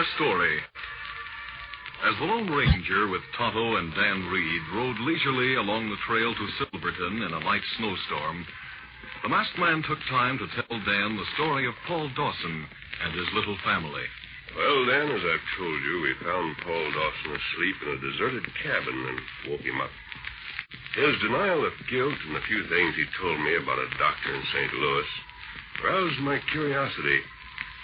Our 0.00 0.16
story. 0.16 0.56
As 2.08 2.16
the 2.16 2.24
Lone 2.24 2.48
Ranger 2.48 3.12
with 3.12 3.20
Tonto 3.36 3.76
and 3.76 3.92
Dan 3.92 4.32
Reed 4.32 4.62
rode 4.72 4.96
leisurely 5.04 5.60
along 5.60 5.92
the 5.92 6.04
trail 6.08 6.32
to 6.32 6.56
Silverton 6.56 7.20
in 7.20 7.36
a 7.36 7.44
light 7.44 7.60
snowstorm, 7.76 8.48
the 9.20 9.28
masked 9.28 9.60
man 9.60 9.84
took 9.84 10.00
time 10.08 10.40
to 10.40 10.48
tell 10.56 10.80
Dan 10.88 11.20
the 11.20 11.32
story 11.36 11.68
of 11.68 11.76
Paul 11.84 12.08
Dawson 12.16 12.64
and 13.04 13.12
his 13.12 13.28
little 13.36 13.60
family. 13.60 14.08
Well, 14.56 14.88
Dan, 14.88 15.12
as 15.12 15.20
I've 15.20 15.48
told 15.60 15.80
you, 15.84 15.94
we 16.00 16.24
found 16.24 16.48
Paul 16.64 16.86
Dawson 16.96 17.36
asleep 17.36 17.76
in 17.84 17.88
a 17.92 18.00
deserted 18.00 18.46
cabin 18.64 18.96
and 19.04 19.52
woke 19.52 19.68
him 19.68 19.84
up. 19.84 19.92
His 20.96 21.20
denial 21.20 21.60
of 21.60 21.76
guilt 21.92 22.16
and 22.24 22.40
the 22.40 22.48
few 22.48 22.64
things 22.72 22.96
he 22.96 23.04
told 23.20 23.36
me 23.36 23.52
about 23.60 23.84
a 23.84 23.92
doctor 24.00 24.32
in 24.32 24.44
St. 24.48 24.72
Louis 24.80 25.10
roused 25.84 26.20
my 26.24 26.40
curiosity. 26.56 27.20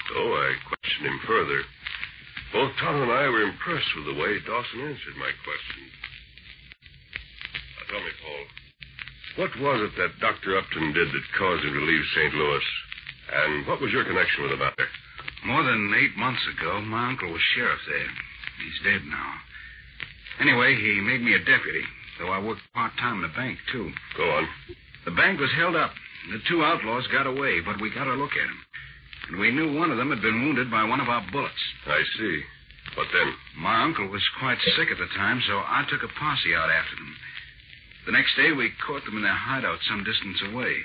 So 0.09 0.17
I 0.17 0.57
questioned 0.65 1.13
him 1.13 1.21
further. 1.29 1.61
Both 2.53 2.73
Tonto 2.79 3.03
and 3.03 3.13
I 3.13 3.29
were 3.29 3.43
impressed 3.43 3.91
with 3.97 4.07
the 4.07 4.21
way 4.21 4.39
Dawson 4.47 4.81
answered 4.81 5.19
my 5.19 5.33
questions. 5.43 5.93
Now, 7.77 7.85
tell 7.91 8.03
me, 8.05 8.13
Paul, 8.23 8.45
what 9.37 9.53
was 9.61 9.91
it 9.91 9.95
that 9.99 10.21
Dr. 10.21 10.57
Upton 10.57 10.93
did 10.93 11.09
that 11.13 11.37
caused 11.39 11.65
him 11.65 11.75
to 11.75 11.85
leave 11.85 12.05
St. 12.15 12.35
Louis? 12.35 12.67
And 13.33 13.67
what 13.67 13.81
was 13.81 13.93
your 13.93 14.05
connection 14.05 14.43
with 14.43 14.53
the 14.53 14.63
matter? 14.63 14.89
More 15.45 15.63
than 15.63 15.93
eight 15.99 16.17
months 16.17 16.43
ago, 16.57 16.81
my 16.81 17.11
uncle 17.11 17.33
was 17.33 17.43
sheriff 17.55 17.81
there. 17.87 18.11
He's 18.63 18.81
dead 18.83 19.03
now. 19.07 19.33
Anyway, 20.41 20.77
he 20.77 21.01
made 21.01 21.23
me 21.23 21.35
a 21.35 21.39
deputy, 21.39 21.85
though 22.19 22.31
I 22.31 22.39
worked 22.39 22.63
part 22.73 22.93
time 22.99 23.17
in 23.17 23.23
the 23.23 23.37
bank, 23.37 23.59
too. 23.73 23.91
Go 24.17 24.25
on. 24.31 24.49
The 25.05 25.11
bank 25.11 25.41
was 25.41 25.53
held 25.57 25.77
up. 25.77 25.93
The 26.33 26.41
two 26.49 26.65
outlaws 26.65 27.07
got 27.09 27.27
away, 27.27 27.61
but 27.61 27.81
we 27.81 27.91
got 27.91 28.09
a 28.09 28.15
look 28.15 28.33
at 28.33 28.47
them. 28.47 28.61
And 29.29 29.39
we 29.39 29.51
knew 29.51 29.75
one 29.75 29.91
of 29.91 29.99
them 29.99 30.11
had 30.11 30.23
been 30.23 30.43
wounded 30.43 30.71
by 30.71 30.85
one 30.85 31.01
of 31.01 31.09
our 31.09 31.25
bullets. 31.33 31.65
I 31.87 32.03
see. 32.19 32.43
What 32.95 33.09
then? 33.13 33.35
My 33.59 33.83
uncle 33.83 34.09
was 34.09 34.23
quite 34.39 34.59
sick 34.77 34.91
at 34.91 34.99
the 34.99 35.11
time, 35.17 35.43
so 35.47 35.59
I 35.59 35.85
took 35.91 36.03
a 36.03 36.19
posse 36.19 36.55
out 36.55 36.71
after 36.71 36.97
them. 36.97 37.17
The 38.07 38.13
next 38.13 38.37
day, 38.37 38.53
we 38.53 38.71
caught 38.87 39.05
them 39.05 39.17
in 39.17 39.23
their 39.23 39.35
hideout 39.35 39.81
some 39.83 40.05
distance 40.05 40.41
away. 40.53 40.77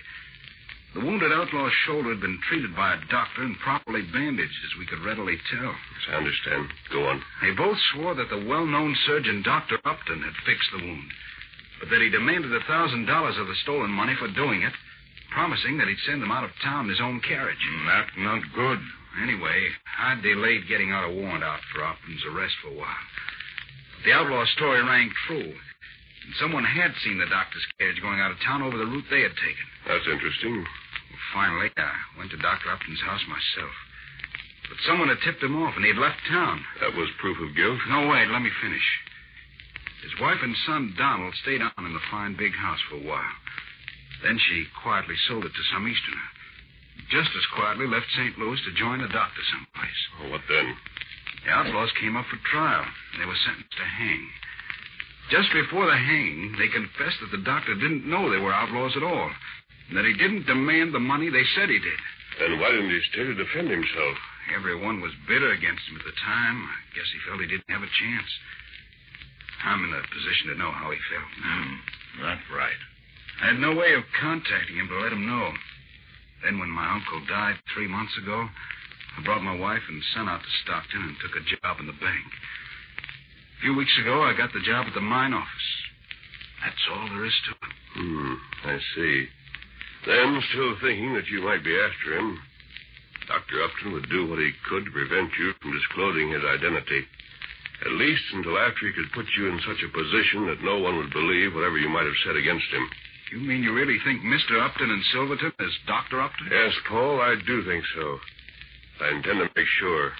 The 0.94 1.06
wounded 1.06 1.32
outlaw's 1.32 1.72
shoulder 1.86 2.10
had 2.10 2.20
been 2.20 2.40
treated 2.50 2.76
by 2.76 2.94
a 2.94 3.06
doctor 3.08 3.44
and 3.44 3.58
properly 3.60 4.02
bandaged, 4.02 4.60
as 4.66 4.78
we 4.78 4.86
could 4.86 5.06
readily 5.06 5.38
tell. 5.50 5.72
Yes, 5.72 6.10
I 6.10 6.16
understand. 6.16 6.68
Go 6.92 7.08
on. 7.08 7.24
They 7.42 7.52
both 7.52 7.78
swore 7.94 8.16
that 8.16 8.30
the 8.30 8.44
well-known 8.44 8.96
surgeon, 9.06 9.42
Dr. 9.42 9.80
Upton, 9.86 10.22
had 10.22 10.36
fixed 10.46 10.68
the 10.74 10.84
wound, 10.84 11.14
but 11.80 11.90
that 11.90 12.02
he 12.02 12.10
demanded 12.10 12.52
a 12.54 12.66
thousand 12.68 13.06
dollars 13.06 13.38
of 13.38 13.48
the 13.48 13.56
stolen 13.64 13.92
money 13.92 14.16
for 14.16 14.28
doing 14.28 14.64
it, 14.64 14.74
promising 15.32 15.78
that 15.78 15.88
he'd 15.88 16.06
send 16.06 16.22
them 16.22 16.32
out 16.32 16.44
of 16.44 16.52
town 16.64 16.86
in 16.86 16.92
his 16.92 17.02
own 17.02 17.20
carriage. 17.22 17.60
Mm, 17.60 17.86
not, 17.86 18.08
not 18.18 18.44
good. 18.54 18.80
Anyway, 19.24 19.68
I 20.00 20.16
delayed 20.22 20.68
getting 20.70 20.92
out 20.92 21.10
a 21.10 21.14
warrant 21.14 21.44
out 21.44 21.60
for 21.74 21.84
Upton's 21.84 22.24
arrest 22.32 22.56
for 22.62 22.70
a 22.70 22.78
while. 22.78 23.06
The 24.06 24.14
outlaw's 24.14 24.50
story 24.52 24.82
rang 24.84 25.12
true. 25.28 25.52
And 25.52 26.34
someone 26.40 26.64
had 26.64 26.94
seen 27.04 27.18
the 27.18 27.26
doctor's 27.26 27.66
carriage 27.78 28.02
going 28.02 28.20
out 28.20 28.32
of 28.32 28.40
town 28.46 28.62
over 28.62 28.78
the 28.78 28.86
route 28.86 29.10
they 29.10 29.22
had 29.22 29.36
taken. 29.36 29.68
That's 29.88 30.08
interesting. 30.08 30.64
Well, 30.64 31.26
finally, 31.34 31.70
I 31.76 31.92
went 32.18 32.32
to 32.32 32.38
Dr. 32.38 32.72
Upton's 32.72 33.02
house 33.02 33.26
myself. 33.28 33.74
But 34.70 34.80
someone 34.88 35.10
had 35.10 35.20
tipped 35.26 35.44
him 35.44 35.58
off, 35.62 35.76
and 35.76 35.84
he'd 35.84 35.98
left 35.98 36.22
town. 36.30 36.64
That 36.80 36.96
was 36.96 37.10
proof 37.20 37.36
of 37.42 37.56
guilt? 37.56 37.80
No, 37.90 38.08
wait, 38.08 38.30
let 38.30 38.42
me 38.42 38.52
finish. 38.62 38.88
His 40.02 40.16
wife 40.22 40.40
and 40.42 40.56
son, 40.66 40.96
Donald, 40.98 41.36
stayed 41.44 41.62
on 41.62 41.86
in 41.86 41.94
the 41.94 42.08
fine 42.10 42.36
big 42.38 42.54
house 42.56 42.80
for 42.90 42.96
a 42.96 43.06
while. 43.06 43.36
Then 44.24 44.38
she 44.38 44.66
quietly 44.82 45.16
sold 45.28 45.46
it 45.46 45.54
to 45.54 45.64
some 45.74 45.88
Easterner. 45.88 46.30
Just 47.10 47.30
as 47.36 47.54
quietly 47.58 47.88
left 47.88 48.08
St. 48.16 48.38
Louis 48.38 48.62
to 48.64 48.80
join 48.80 49.02
a 49.02 49.10
doctor 49.10 49.42
someplace. 49.52 50.02
Oh, 50.22 50.30
what 50.30 50.42
then? 50.48 50.78
The 51.46 51.52
outlaws 51.52 51.92
came 52.00 52.16
up 52.16 52.26
for 52.28 52.38
trial, 52.52 52.86
and 52.86 53.22
they 53.22 53.26
were 53.26 53.44
sentenced 53.46 53.76
to 53.78 53.84
hang. 53.84 54.30
Just 55.32 55.52
before 55.54 55.88
the 55.88 55.98
hanging, 55.98 56.56
they 56.60 56.68
confessed 56.68 57.20
that 57.22 57.32
the 57.32 57.44
doctor 57.44 57.74
didn't 57.76 58.06
know 58.06 58.30
they 58.30 58.38
were 58.38 58.54
outlaws 58.54 58.96
at 58.96 59.04
all, 59.04 59.32
and 59.90 59.98
that 59.98 60.06
he 60.06 60.14
didn't 60.14 60.46
demand 60.46 60.94
the 60.94 61.00
money 61.00 61.30
they 61.30 61.46
said 61.56 61.70
he 61.70 61.80
did. 61.80 62.00
Then 62.40 62.60
why 62.60 62.72
didn't 62.72 62.92
he 62.92 63.02
stay 63.12 63.24
to 63.24 63.34
defend 63.34 63.70
himself? 63.70 64.18
Everyone 64.56 65.02
was 65.02 65.12
bitter 65.28 65.52
against 65.52 65.88
him 65.88 65.98
at 65.98 66.06
the 66.06 66.16
time. 66.20 66.58
I 66.68 66.96
guess 66.96 67.10
he 67.12 67.20
felt 67.28 67.42
he 67.42 67.48
didn't 67.48 67.70
have 67.70 67.84
a 67.84 67.98
chance. 68.00 68.32
I'm 69.64 69.84
in 69.86 69.94
a 69.94 70.02
position 70.10 70.50
to 70.50 70.56
know 70.56 70.72
how 70.72 70.92
he 70.92 71.00
felt 71.10 71.32
now. 71.42 71.64
That's 72.28 72.48
right. 72.52 72.82
I 73.42 73.48
had 73.48 73.60
no 73.60 73.74
way 73.74 73.94
of 73.98 74.04
contacting 74.22 74.78
him 74.78 74.88
to 74.88 75.00
let 75.02 75.14
him 75.14 75.26
know. 75.26 75.50
Then, 76.44 76.60
when 76.60 76.70
my 76.70 76.94
uncle 76.94 77.26
died 77.26 77.58
three 77.74 77.88
months 77.88 78.14
ago, 78.22 78.48
I 79.18 79.24
brought 79.26 79.42
my 79.42 79.58
wife 79.58 79.82
and 79.90 80.02
son 80.14 80.30
out 80.30 80.42
to 80.42 80.58
Stockton 80.64 81.02
and 81.02 81.18
took 81.18 81.34
a 81.34 81.48
job 81.58 81.80
in 81.80 81.88
the 81.88 81.98
bank. 81.98 82.28
A 83.58 83.62
few 83.62 83.76
weeks 83.76 83.98
ago, 84.02 84.22
I 84.22 84.38
got 84.38 84.54
the 84.54 84.62
job 84.62 84.86
at 84.86 84.94
the 84.94 85.02
mine 85.02 85.34
office. 85.34 85.70
That's 86.62 86.86
all 86.94 87.10
there 87.10 87.26
is 87.26 87.40
to 87.46 87.52
it. 87.52 87.74
Hmm, 87.98 88.34
I 88.66 88.78
see. 88.96 89.26
Then, 90.06 90.42
still 90.54 90.78
thinking 90.82 91.14
that 91.14 91.30
you 91.30 91.42
might 91.42 91.64
be 91.66 91.74
after 91.74 92.18
him, 92.18 92.40
Dr. 93.28 93.64
Upton 93.64 93.94
would 93.94 94.10
do 94.10 94.30
what 94.30 94.40
he 94.40 94.54
could 94.70 94.86
to 94.86 94.92
prevent 94.92 95.34
you 95.38 95.54
from 95.62 95.74
disclosing 95.74 96.30
his 96.30 96.46
identity. 96.46 97.06
At 97.86 97.98
least 97.98 98.22
until 98.34 98.58
after 98.58 98.86
he 98.86 98.94
could 98.94 99.14
put 99.14 99.26
you 99.38 99.50
in 99.50 99.62
such 99.66 99.82
a 99.82 99.94
position 99.94 100.46
that 100.46 100.62
no 100.62 100.78
one 100.78 100.98
would 100.98 101.14
believe 101.14 101.54
whatever 101.54 101.78
you 101.78 101.90
might 101.90 102.06
have 102.06 102.22
said 102.26 102.38
against 102.38 102.70
him. 102.70 102.86
You 103.32 103.40
mean 103.40 103.64
you 103.64 103.72
really 103.72 103.96
think 104.04 104.20
Mr. 104.28 104.60
Upton 104.60 104.92
and 104.92 105.04
Silverton 105.16 105.56
is 105.64 105.72
Dr. 105.88 106.20
Upton? 106.20 106.52
Yes, 106.52 106.76
Paul, 106.90 107.24
I 107.24 107.40
do 107.48 107.64
think 107.64 107.80
so. 107.96 108.20
I 109.00 109.16
intend 109.16 109.40
to 109.40 109.48
make 109.56 109.72
sure. 109.80 110.12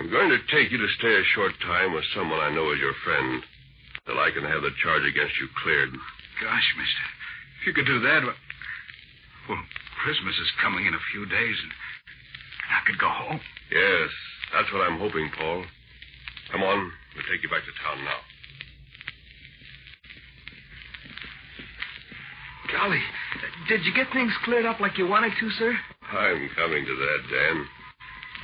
I'm 0.00 0.08
going 0.08 0.32
to 0.32 0.40
take 0.48 0.72
you 0.72 0.78
to 0.80 0.96
stay 0.96 1.12
a 1.12 1.30
short 1.36 1.52
time 1.60 1.92
with 1.92 2.08
someone 2.16 2.40
I 2.40 2.48
know 2.56 2.72
is 2.72 2.80
your 2.80 2.96
friend, 3.04 3.44
till 4.08 4.18
I 4.18 4.32
can 4.32 4.48
have 4.48 4.64
the 4.64 4.72
charge 4.80 5.04
against 5.04 5.36
you 5.36 5.46
cleared. 5.60 5.92
Gosh, 6.40 6.68
mister. 6.80 7.04
If 7.60 7.66
you 7.68 7.72
could 7.76 7.86
do 7.86 8.00
that. 8.00 8.24
Well, 8.24 8.40
well, 9.52 9.64
Christmas 10.02 10.34
is 10.40 10.60
coming 10.64 10.86
in 10.88 10.94
a 10.96 11.08
few 11.12 11.28
days, 11.28 11.56
and 11.60 11.72
I 12.72 12.80
could 12.88 12.98
go 12.98 13.12
home. 13.12 13.40
Yes, 13.68 14.08
that's 14.56 14.72
what 14.72 14.88
I'm 14.88 14.98
hoping, 14.98 15.28
Paul. 15.36 15.68
Come 16.50 16.64
on, 16.64 16.90
we'll 17.12 17.28
take 17.28 17.44
you 17.44 17.52
back 17.52 17.62
to 17.68 17.74
town 17.84 18.00
now. 18.08 18.24
Golly, 22.74 23.00
did 23.68 23.84
you 23.84 23.94
get 23.94 24.12
things 24.12 24.32
cleared 24.44 24.66
up 24.66 24.80
like 24.80 24.98
you 24.98 25.06
wanted 25.06 25.32
to, 25.38 25.50
sir? 25.50 25.78
I'm 26.10 26.50
coming 26.56 26.84
to 26.84 26.96
that, 26.96 27.20
Dan. 27.30 27.66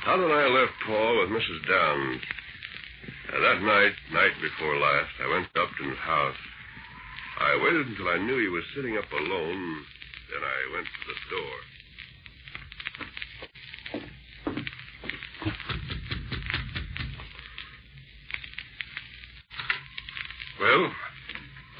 Tonto 0.05 0.23
and 0.23 0.33
I 0.33 0.47
left 0.47 0.71
Paul 0.87 1.19
with 1.19 1.29
Mrs. 1.29 1.67
Downs. 1.67 2.21
And 3.33 3.43
that 3.43 3.61
night, 3.61 3.91
night 4.13 4.31
before 4.41 4.77
last, 4.77 5.11
I 5.21 5.27
went 5.33 5.53
to 5.53 5.61
Upton's 5.61 5.97
house. 5.97 6.35
I 7.41 7.59
waited 7.61 7.87
until 7.87 8.07
I 8.07 8.19
knew 8.19 8.39
he 8.39 8.47
was 8.47 8.63
sitting 8.73 8.97
up 8.97 9.11
alone. 9.11 9.83
Then 10.31 10.43
I 10.47 10.73
went 10.75 10.87
to 10.87 11.03
the 11.11 11.19
door. 11.35 11.55
Well, 20.61 20.91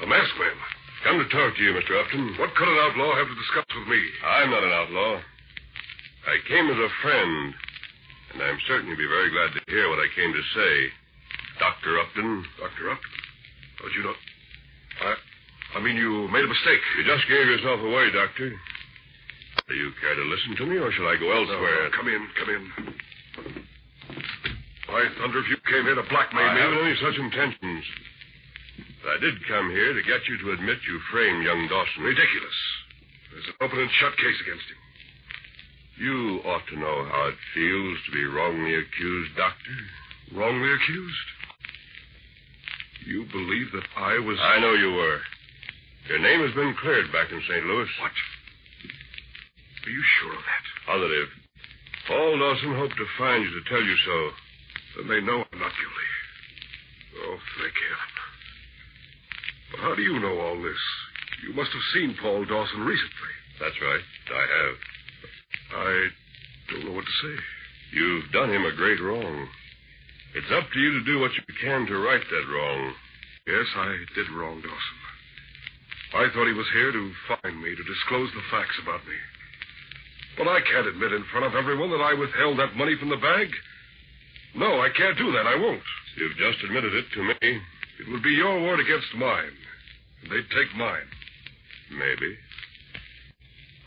the 0.00 0.06
masked 0.06 0.38
man. 0.38 0.71
Come 1.02 1.18
to 1.18 1.26
talk 1.34 1.50
to 1.58 1.62
you, 1.62 1.74
Mr. 1.74 1.98
Upton. 1.98 2.38
What 2.38 2.54
could 2.54 2.70
an 2.70 2.78
outlaw 2.78 3.18
have 3.18 3.26
to 3.26 3.34
discuss 3.34 3.66
with 3.74 3.88
me? 3.90 3.98
I'm 4.22 4.50
not 4.54 4.62
an 4.62 4.70
outlaw. 4.70 5.18
I 5.18 6.36
came 6.46 6.70
as 6.70 6.78
a 6.78 6.90
friend, 7.02 7.54
and 8.34 8.42
I'm 8.42 8.58
certain 8.70 8.86
you'll 8.86 9.02
be 9.02 9.10
very 9.10 9.30
glad 9.34 9.50
to 9.50 9.60
hear 9.66 9.90
what 9.90 9.98
I 9.98 10.06
came 10.14 10.30
to 10.30 10.44
say. 10.54 10.72
Dr. 11.58 11.98
Upton. 11.98 12.46
Dr. 12.54 12.94
Upton? 12.94 13.12
How'd 13.82 13.94
you 13.98 14.02
know? 14.06 14.14
I, 15.02 15.14
I 15.74 15.82
mean, 15.82 15.96
you 15.98 16.30
made 16.30 16.46
a 16.46 16.50
mistake. 16.54 16.82
You 16.94 17.02
just 17.02 17.26
gave 17.26 17.50
yourself 17.50 17.82
away, 17.82 18.14
Doctor. 18.14 18.54
Do 19.66 19.74
you 19.74 19.90
care 19.98 20.14
to 20.14 20.22
listen 20.30 20.54
to 20.54 20.66
me, 20.70 20.78
or 20.78 20.92
shall 20.94 21.10
I 21.10 21.18
go 21.18 21.34
elsewhere? 21.34 21.82
No, 21.82 21.90
come 21.98 22.06
in, 22.06 22.22
come 22.38 22.50
in. 22.54 22.62
Why 24.86 25.02
thunder 25.18 25.42
if 25.42 25.50
you 25.50 25.58
came 25.66 25.82
here 25.82 25.98
to 25.98 26.06
blackmail 26.06 26.46
I 26.46 26.54
me? 26.54 26.60
I 26.60 26.62
haven't 26.62 26.86
any 26.86 26.96
such 27.02 27.18
intentions. 27.18 27.84
But 29.02 29.18
I 29.18 29.18
did 29.18 29.34
come 29.50 29.70
here 29.70 29.92
to 29.92 30.02
get 30.06 30.22
you 30.30 30.38
to 30.38 30.52
admit 30.54 30.78
you 30.86 31.00
framed 31.10 31.42
young 31.44 31.66
Dawson. 31.66 32.06
Ridiculous. 32.06 32.58
There's 33.34 33.50
an 33.50 33.58
open 33.60 33.80
and 33.80 33.90
shut 33.98 34.14
case 34.16 34.38
against 34.46 34.70
him. 34.70 34.80
You 35.98 36.40
ought 36.46 36.62
to 36.70 36.78
know 36.78 37.04
how 37.10 37.26
it 37.26 37.38
feels 37.52 37.98
to 38.06 38.12
be 38.12 38.24
wrongly 38.24 38.74
accused, 38.78 39.36
Doctor. 39.36 39.76
Wrongly 40.32 40.72
accused? 40.72 41.26
You 43.06 43.26
believe 43.32 43.72
that 43.74 43.88
I 43.96 44.18
was. 44.20 44.38
I 44.40 44.60
know 44.60 44.74
you 44.74 44.94
were. 44.94 45.20
Your 46.08 46.18
name 46.18 46.40
has 46.40 46.54
been 46.54 46.74
cleared 46.80 47.10
back 47.12 47.30
in 47.32 47.42
St. 47.42 47.66
Louis. 47.66 47.88
What? 48.00 48.12
Are 49.84 49.90
you 49.90 50.04
sure 50.20 50.32
of 50.32 50.42
that? 50.46 50.64
Positive. 50.86 51.28
Paul 52.06 52.38
Dawson 52.38 52.74
hoped 52.76 52.96
to 52.96 53.06
find 53.18 53.42
you 53.42 53.50
to 53.50 53.68
tell 53.68 53.82
you 53.82 53.96
so. 54.06 54.30
Then 54.96 55.08
they 55.08 55.20
know 55.20 55.42
I'm 55.42 55.58
not 55.58 55.72
guilty. 55.74 56.08
Oh, 57.26 57.38
thank 57.58 57.74
heaven. 57.74 58.21
How 59.82 59.98
do 59.98 60.02
you 60.06 60.14
know 60.22 60.38
all 60.38 60.62
this? 60.62 60.78
You 61.42 61.58
must 61.58 61.74
have 61.74 61.90
seen 61.90 62.14
Paul 62.22 62.46
Dawson 62.46 62.86
recently. 62.86 63.34
That's 63.58 63.74
right. 63.82 64.06
I 64.30 64.44
have. 64.46 64.76
I 65.74 65.92
don't 66.70 66.86
know 66.86 66.94
what 66.94 67.02
to 67.02 67.18
say. 67.18 67.34
You've 67.90 68.30
done 68.30 68.54
him 68.54 68.62
a 68.62 68.78
great 68.78 69.02
wrong. 69.02 69.48
It's 70.38 70.54
up 70.54 70.70
to 70.70 70.78
you 70.78 70.90
to 70.94 71.04
do 71.04 71.18
what 71.18 71.34
you 71.34 71.42
can 71.58 71.90
to 71.90 71.98
right 71.98 72.22
that 72.22 72.46
wrong. 72.46 72.94
Yes, 73.50 73.66
I 73.74 73.90
did 74.14 74.30
wrong 74.30 74.62
Dawson. 74.62 74.98
I 76.14 76.30
thought 76.30 76.46
he 76.46 76.54
was 76.54 76.70
here 76.78 76.92
to 76.94 77.12
find 77.26 77.58
me, 77.58 77.74
to 77.74 77.82
disclose 77.82 78.30
the 78.38 78.46
facts 78.54 78.78
about 78.86 79.02
me. 79.02 79.18
But 80.38 80.46
I 80.46 80.62
can't 80.62 80.94
admit 80.94 81.10
in 81.10 81.26
front 81.34 81.50
of 81.50 81.58
everyone 81.58 81.90
that 81.90 82.06
I 82.06 82.14
withheld 82.14 82.54
that 82.62 82.78
money 82.78 82.94
from 83.02 83.10
the 83.10 83.18
bag. 83.18 83.50
No, 84.54 84.78
I 84.78 84.94
can't 84.94 85.18
do 85.18 85.32
that. 85.34 85.50
I 85.50 85.58
won't. 85.58 85.82
You've 86.14 86.38
just 86.38 86.62
admitted 86.62 86.94
it 86.94 87.10
to 87.18 87.22
me. 87.26 87.60
It 87.98 88.06
would 88.14 88.22
be 88.22 88.38
your 88.38 88.62
word 88.62 88.78
against 88.78 89.10
mine. 89.18 89.58
They'd 90.30 90.50
take 90.54 90.74
mine. 90.76 91.08
Maybe. 91.90 92.36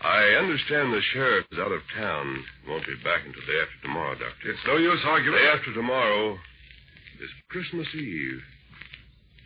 I 0.02 0.38
understand 0.38 0.94
the 0.94 1.02
sheriff 1.14 1.46
is 1.52 1.60
out 1.60 1.72
of 1.72 1.82
town. 1.98 2.44
Won't 2.68 2.86
be 2.86 2.96
back 3.04 3.26
until 3.26 3.42
day 3.42 3.60
after 3.62 3.82
tomorrow, 3.82 4.14
Doctor. 4.14 4.52
It's 4.52 4.68
no 4.68 4.78
use 4.78 5.02
arguing. 5.06 5.40
Day 5.40 5.48
after 5.48 5.74
tomorrow 5.74 6.34
is 7.24 7.30
Christmas 7.50 7.88
Eve. 7.96 8.42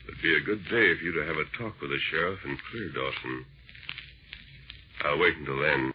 It'd 0.07 0.21
be 0.21 0.35
a 0.35 0.41
good 0.41 0.63
day 0.65 0.97
for 0.97 1.03
you 1.05 1.13
to 1.13 1.25
have 1.25 1.37
a 1.37 1.45
talk 1.57 1.79
with 1.79 1.91
the 1.91 1.99
sheriff 2.11 2.39
and 2.43 2.57
clear 2.71 2.91
Dawson. 2.91 3.45
I'll 5.05 5.19
wait 5.19 5.37
until 5.37 5.61
then. 5.61 5.93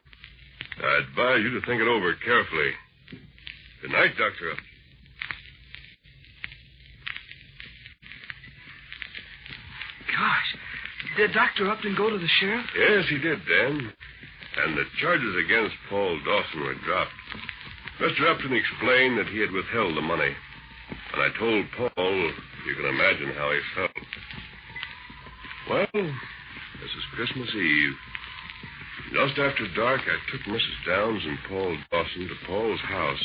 I 0.81 1.03
advise 1.03 1.43
you 1.43 1.61
to 1.61 1.67
think 1.67 1.83
it 1.83 1.89
over 1.89 2.15
carefully. 2.25 2.71
Good 3.83 3.91
night, 3.91 4.17
Doctor. 4.17 4.53
Upton. 4.53 4.65
Gosh, 10.09 10.57
did 11.17 11.33
Dr. 11.33 11.71
Upton 11.71 11.95
go 11.97 12.11
to 12.11 12.19
the 12.19 12.29
sheriff? 12.41 12.67
Yes, 12.77 13.05
he 13.09 13.19
did, 13.19 13.39
Dan. 13.47 13.93
and 14.57 14.77
the 14.77 14.85
charges 15.01 15.35
against 15.45 15.75
Paul 15.89 16.19
Dawson 16.25 16.61
were 16.61 16.75
dropped. 16.87 17.13
Mr. 18.01 18.31
Upton 18.31 18.53
explained 18.53 19.19
that 19.19 19.29
he 19.29 19.41
had 19.41 19.53
withheld 19.53 19.97
the 19.97 20.03
money. 20.03 20.31
And 21.13 21.23
I 21.23 21.39
told 21.39 21.65
Paul, 21.77 22.33
you 22.67 22.75
can 22.77 22.87
imagine 22.87 23.35
how 23.35 23.51
he 23.53 23.61
felt. 23.75 23.91
Well, 25.71 25.87
this 25.93 26.91
is 26.91 27.15
Christmas 27.15 27.49
Eve. 27.55 27.93
Just 29.13 29.39
after 29.39 29.67
dark, 29.77 30.01
I 30.03 30.19
took 30.31 30.43
Mrs. 30.43 30.87
Downs 30.87 31.23
and 31.25 31.39
Paul 31.49 31.77
Dawson 31.91 32.29
to 32.29 32.47
Paul's 32.47 32.81
house. 32.81 33.25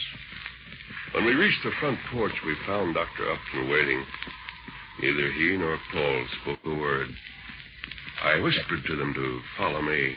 When 1.13 1.25
we 1.25 1.33
reached 1.33 1.63
the 1.63 1.71
front 1.79 1.99
porch, 2.11 2.33
we 2.45 2.55
found 2.67 2.93
Dr. 2.93 3.31
Upton 3.31 3.69
waiting. 3.69 4.05
Neither 5.01 5.31
he 5.31 5.57
nor 5.57 5.79
Paul 5.91 6.25
spoke 6.41 6.59
a 6.65 6.75
word. 6.75 7.09
I 8.23 8.39
whispered 8.41 8.83
to 8.85 8.95
them 8.97 9.13
to 9.13 9.41
follow 9.57 9.81
me. 9.81 10.15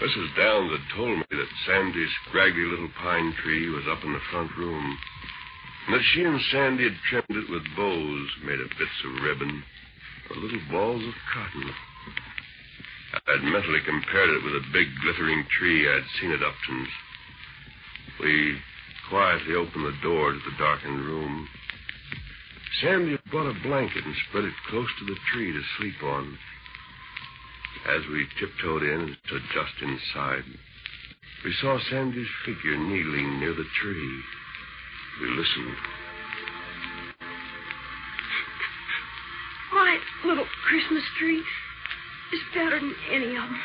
Mrs. 0.00 0.36
Downs 0.36 0.72
had 0.72 0.96
told 0.96 1.18
me 1.18 1.24
that 1.30 1.58
Sandy's 1.66 2.08
scraggly 2.26 2.64
little 2.64 2.88
pine 3.02 3.34
tree 3.42 3.68
was 3.68 3.84
up 3.90 4.02
in 4.04 4.12
the 4.12 4.28
front 4.30 4.56
room, 4.56 4.98
and 5.86 5.94
that 5.94 6.04
she 6.14 6.24
and 6.24 6.40
Sandy 6.50 6.84
had 6.84 6.96
trimmed 7.10 7.44
it 7.44 7.50
with 7.50 7.76
bows 7.76 8.28
made 8.44 8.60
of 8.60 8.70
bits 8.78 9.04
of 9.04 9.22
ribbon 9.22 9.62
or 10.30 10.36
little 10.36 10.64
balls 10.70 11.04
of 11.04 11.14
cotton. 11.34 11.70
I'd 13.26 13.42
mentally 13.44 13.80
compared 13.84 14.30
it 14.30 14.44
with 14.44 14.54
a 14.54 14.72
big 14.72 14.88
glittering 15.02 15.44
tree 15.58 15.88
I'd 15.88 16.08
seen 16.20 16.32
at 16.32 16.42
Upton's. 16.42 16.88
We 18.20 18.58
quietly 19.10 19.54
opened 19.54 19.84
the 19.84 20.02
door 20.02 20.32
to 20.32 20.38
the 20.38 20.56
darkened 20.58 21.04
room. 21.04 21.48
Sandy 22.80 23.12
had 23.12 23.24
brought 23.30 23.50
a 23.50 23.62
blanket 23.62 24.04
and 24.04 24.14
spread 24.28 24.44
it 24.44 24.54
close 24.68 24.88
to 25.00 25.04
the 25.04 25.16
tree 25.32 25.52
to 25.52 25.62
sleep 25.76 26.02
on. 26.02 26.38
As 27.86 28.02
we 28.10 28.26
tiptoed 28.38 28.82
in 28.82 29.00
and 29.00 29.16
stood 29.26 29.42
just 29.54 29.82
inside, 29.82 30.44
we 31.44 31.54
saw 31.60 31.78
Sandy's 31.90 32.26
figure 32.44 32.76
kneeling 32.76 33.38
near 33.38 33.54
the 33.54 33.64
tree. 33.80 34.22
We 35.22 35.28
listened. 35.30 35.76
My 39.72 39.98
little 40.24 40.46
Christmas 40.66 41.04
tree 41.18 41.42
is 42.32 42.40
better 42.54 42.78
than 42.78 42.94
any 43.12 43.36
of 43.36 43.42
them. 43.42 43.60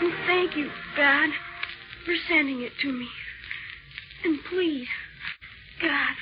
And 0.00 0.12
thank 0.26 0.56
you, 0.56 0.70
Dad, 0.96 1.30
for 2.04 2.14
sending 2.28 2.62
it 2.62 2.72
to 2.82 2.92
me. 2.92 3.08
And 4.24 4.38
please, 4.50 4.88
God, 5.80 6.14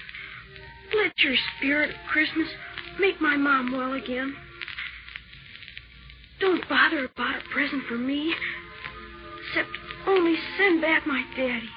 let 0.96 1.18
your 1.18 1.34
spirit 1.56 1.90
of 1.90 1.96
Christmas 2.10 2.48
make 2.98 3.20
my 3.20 3.36
mom 3.36 3.72
well 3.72 3.94
again. 3.94 4.34
Don't 6.42 6.68
bother 6.68 7.04
about 7.04 7.36
a 7.36 7.48
present 7.54 7.84
for 7.86 7.94
me, 7.94 8.34
except 9.46 9.68
only 10.08 10.34
send 10.58 10.80
back 10.80 11.06
my 11.06 11.22
daddy. 11.36 11.68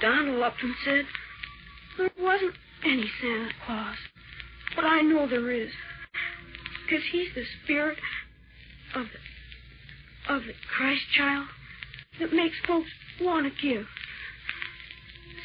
Donald 0.00 0.42
Upton 0.42 0.74
said 0.84 1.04
there 1.96 2.10
wasn't 2.18 2.54
any 2.84 3.08
Santa 3.22 3.50
Claus, 3.64 3.96
but 4.74 4.84
I 4.84 5.02
know 5.02 5.28
there 5.28 5.52
is, 5.52 5.70
because 6.82 7.04
he's 7.12 7.28
the 7.36 7.44
spirit 7.62 7.98
of 8.96 9.06
the, 9.06 10.34
of 10.34 10.42
the 10.42 10.54
Christ 10.76 11.02
child 11.16 11.46
that 12.18 12.32
makes 12.32 12.56
folks 12.66 12.90
want 13.20 13.46
to 13.46 13.62
give. 13.62 13.86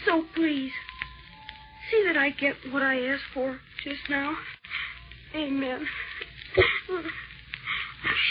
So 0.08 0.26
please, 0.34 0.72
see 1.92 2.04
that 2.08 2.18
I 2.18 2.32
get 2.32 2.56
what 2.72 2.82
I 2.82 3.00
asked 3.06 3.30
for 3.32 3.60
just 3.84 4.10
now. 4.10 4.36
Amen. 5.36 5.86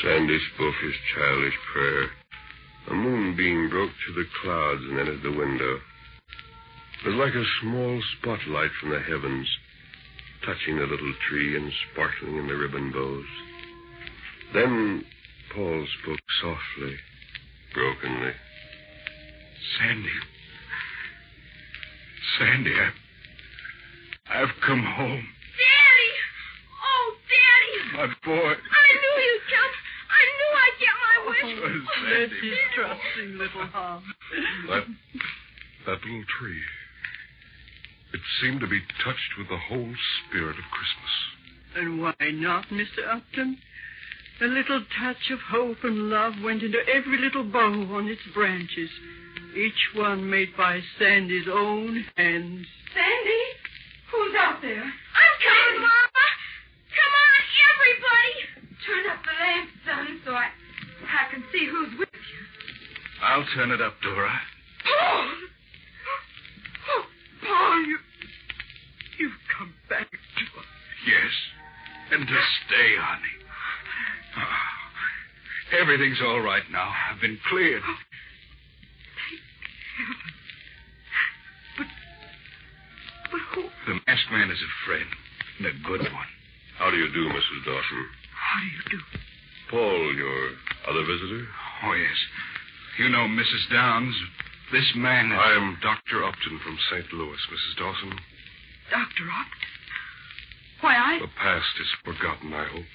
Sandy 0.02 0.38
spoke 0.54 0.74
his 0.82 0.94
childish 1.14 1.54
prayer. 1.72 2.10
A 2.88 2.94
moonbeam 2.94 3.68
broke 3.70 3.90
through 4.04 4.22
the 4.22 4.28
clouds 4.42 4.82
and 4.82 4.98
entered 4.98 5.22
the 5.22 5.38
window. 5.38 5.80
It 7.04 7.08
was 7.08 7.16
like 7.16 7.34
a 7.34 7.44
small 7.60 8.02
spotlight 8.18 8.70
from 8.80 8.90
the 8.90 9.00
heavens, 9.00 9.48
touching 10.44 10.76
the 10.76 10.86
little 10.86 11.14
tree 11.28 11.56
and 11.56 11.72
sparkling 11.92 12.36
in 12.36 12.46
the 12.46 12.56
ribbon 12.56 12.90
bows. 12.92 13.24
Then 14.52 15.04
Paul 15.54 15.86
spoke 16.02 16.20
softly, 16.40 16.96
brokenly. 17.74 18.32
Sandy. 19.78 20.10
Sandy, 22.38 22.74
I, 22.74 22.90
I've 24.42 24.54
come 24.66 24.82
home. 24.82 25.26
Daddy! 25.60 26.12
Oh, 26.84 27.14
Daddy! 27.30 27.96
My 27.96 28.06
boy. 28.24 28.52
I 28.52 28.86
knew 29.00 29.19
get 31.40 31.56
my 31.56 31.62
wish. 31.62 31.82
Oh, 31.82 32.04
Bless 32.06 32.30
his 32.42 32.58
trusting 32.74 33.38
little 33.38 33.66
heart. 33.66 34.02
That, 34.68 34.84
that 35.86 36.00
little 36.04 36.24
tree. 36.38 36.62
It 38.12 38.20
seemed 38.40 38.60
to 38.60 38.66
be 38.66 38.80
touched 39.04 39.38
with 39.38 39.48
the 39.48 39.58
whole 39.58 39.94
spirit 40.28 40.56
of 40.58 40.64
Christmas. 40.70 41.14
And 41.76 42.02
why 42.02 42.14
not, 42.32 42.66
Mr. 42.68 43.06
Upton? 43.06 43.58
A 44.42 44.46
little 44.46 44.82
touch 44.98 45.30
of 45.30 45.38
hope 45.40 45.84
and 45.84 46.10
love 46.10 46.34
went 46.42 46.62
into 46.62 46.78
every 46.88 47.18
little 47.18 47.44
bow 47.44 47.86
on 47.94 48.08
its 48.08 48.22
branches, 48.34 48.90
each 49.54 49.94
one 49.94 50.28
made 50.28 50.56
by 50.56 50.80
Sandy's 50.98 51.46
own 51.46 52.04
hands. 52.16 52.66
Sandy? 52.94 53.44
Who's 54.10 54.34
out 54.40 54.62
there? 54.62 54.82
I'm 54.82 55.36
coming, 55.44 55.80
Mama. 55.84 56.26
Come 56.90 57.12
on, 57.14 57.40
everybody. 57.70 58.32
Turn 58.86 59.04
up 59.12 59.20
the 59.22 59.36
lamp, 59.38 59.70
son, 59.86 60.20
so 60.24 60.32
I, 60.32 60.48
I 60.48 60.48
can 60.48 60.59
see 61.52 61.66
who's 61.66 61.98
with 61.98 62.08
you. 62.12 62.42
I'll 63.22 63.44
turn 63.54 63.70
it 63.70 63.80
up, 63.80 63.94
Dora. 64.02 64.30
Paul! 64.84 65.28
Oh, 66.88 67.04
Paul, 67.46 67.84
you, 67.86 67.98
You've 69.18 69.40
come 69.58 69.74
back 69.88 70.10
to 70.10 70.44
us. 70.58 70.66
Yes. 71.06 71.32
And 72.12 72.26
to 72.26 72.38
stay, 72.66 72.96
honey. 72.98 73.36
Ah, 74.36 75.80
everything's 75.80 76.20
all 76.22 76.40
right 76.40 76.64
now. 76.72 76.90
I've 77.10 77.20
been 77.20 77.38
cleared. 77.48 77.82
Oh, 77.84 77.98
thank 79.28 79.40
heaven. 80.00 80.32
But. 81.76 81.86
But 83.30 83.40
who, 83.54 83.62
The 83.92 84.00
masked 84.06 84.32
man 84.32 84.50
is 84.50 84.58
a 84.58 84.72
friend, 84.86 85.10
and 85.58 85.66
a 85.68 85.74
good 85.86 86.02
one. 86.12 86.30
How 86.78 86.90
do 86.90 86.96
you 86.96 87.12
do, 87.12 87.28
Mrs. 87.28 87.64
Dawson? 87.66 88.06
how 88.32 88.60
do 88.60 88.66
you 88.66 88.82
do? 88.90 88.98
Paul, 89.70 90.14
your 90.16 90.50
other 90.88 91.04
visitor? 91.04 91.46
Oh, 91.84 91.92
yes. 91.92 92.18
You 92.98 93.08
know 93.08 93.26
Mrs. 93.28 93.70
Downs. 93.72 94.14
This 94.72 94.92
man 94.96 95.32
is... 95.32 95.38
I 95.38 95.52
am 95.56 95.78
Dr. 95.82 96.24
Upton 96.24 96.60
from 96.62 96.78
St. 96.90 97.12
Louis, 97.12 97.38
Mrs. 97.50 97.76
Dawson. 97.78 98.12
Dr. 98.90 99.26
Upton? 99.26 99.60
Why, 100.80 100.94
I... 100.96 101.18
The 101.20 101.32
past 101.40 101.74
is 101.80 101.90
forgotten, 102.04 102.52
I 102.54 102.64
hope. 102.64 102.90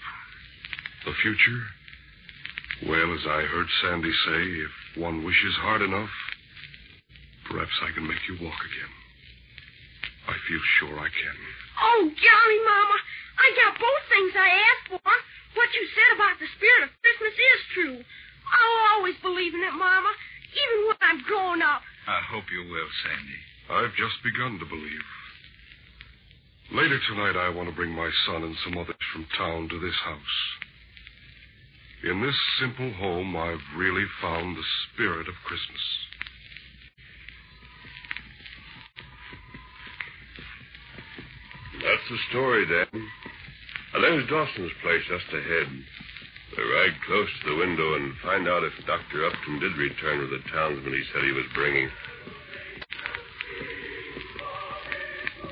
The 1.06 1.13
future? 1.21 1.62
Well, 2.88 3.13
as 3.13 3.26
I 3.28 3.41
heard 3.45 3.67
Sandy 3.82 4.12
say, 4.26 4.41
if 4.41 5.02
one 5.02 5.24
wishes 5.24 5.56
hard 5.62 5.82
enough, 5.82 6.10
perhaps 7.50 7.76
I 7.84 7.93
can 7.93 8.08
make 8.08 8.24
you 8.28 8.36
walk 8.45 8.58
again. 8.58 8.93
I 10.28 10.36
feel 10.50 10.63
sure 10.80 10.98
I 10.98 11.10
can. 11.10 11.38
Oh, 11.82 12.02
golly, 12.10 12.60
Mama. 12.65 12.98
I 13.38 13.48
got 13.62 13.80
both 13.80 14.04
things 14.10 14.34
I 14.34 14.50
asked 14.50 14.88
for. 14.89 15.13
What 15.55 15.71
you 15.71 15.87
said 15.95 16.11
about 16.19 16.35
the 16.39 16.51
spirit 16.59 16.83
of 16.83 16.91
Christmas 16.99 17.35
is 17.35 17.61
true. 17.73 17.97
I'll 18.45 18.79
always 18.95 19.15
believe 19.23 19.55
in 19.55 19.63
it, 19.63 19.71
Mama, 19.71 20.11
even 20.51 20.87
when 20.87 20.99
I'm 21.01 21.23
grown 21.23 21.63
up. 21.63 21.81
I 22.07 22.19
hope 22.29 22.45
you 22.51 22.67
will, 22.69 22.91
Sandy. 23.01 23.39
I've 23.71 23.95
just 23.95 24.21
begun 24.21 24.59
to 24.59 24.65
believe. 24.67 25.07
Later 26.71 26.99
tonight, 27.07 27.39
I 27.39 27.49
want 27.49 27.69
to 27.69 27.75
bring 27.75 27.91
my 27.91 28.09
son 28.27 28.43
and 28.43 28.55
some 28.63 28.77
others 28.77 28.99
from 29.13 29.25
town 29.37 29.69
to 29.69 29.79
this 29.79 29.95
house. 30.03 30.37
In 32.03 32.21
this 32.21 32.35
simple 32.59 32.91
home, 32.93 33.35
I've 33.35 33.63
really 33.77 34.05
found 34.21 34.57
the 34.57 34.63
spirit 34.93 35.27
of 35.27 35.33
Christmas. 35.45 35.81
That's 41.81 42.09
the 42.09 42.17
story, 42.29 42.65
Dan. 42.65 43.07
There's 44.01 44.27
Dawson's 44.27 44.71
place 44.81 45.03
just 45.08 45.27
ahead. 45.34 45.67
We'll 46.58 46.67
ride 46.67 46.95
close 47.08 47.29
to 47.43 47.49
the 47.49 47.60
window 47.60 47.95
and 47.95 48.13
find 48.23 48.47
out 48.47 48.63
if 48.63 48.73
Dr. 48.86 49.25
Upton 49.25 49.60
did 49.60 49.75
return 49.77 50.19
with 50.19 50.31
the 50.31 50.43
townsman 50.51 50.93
he 50.93 51.03
said 51.12 51.23
he 51.23 51.31
was 51.31 51.45
bringing. 51.53 51.89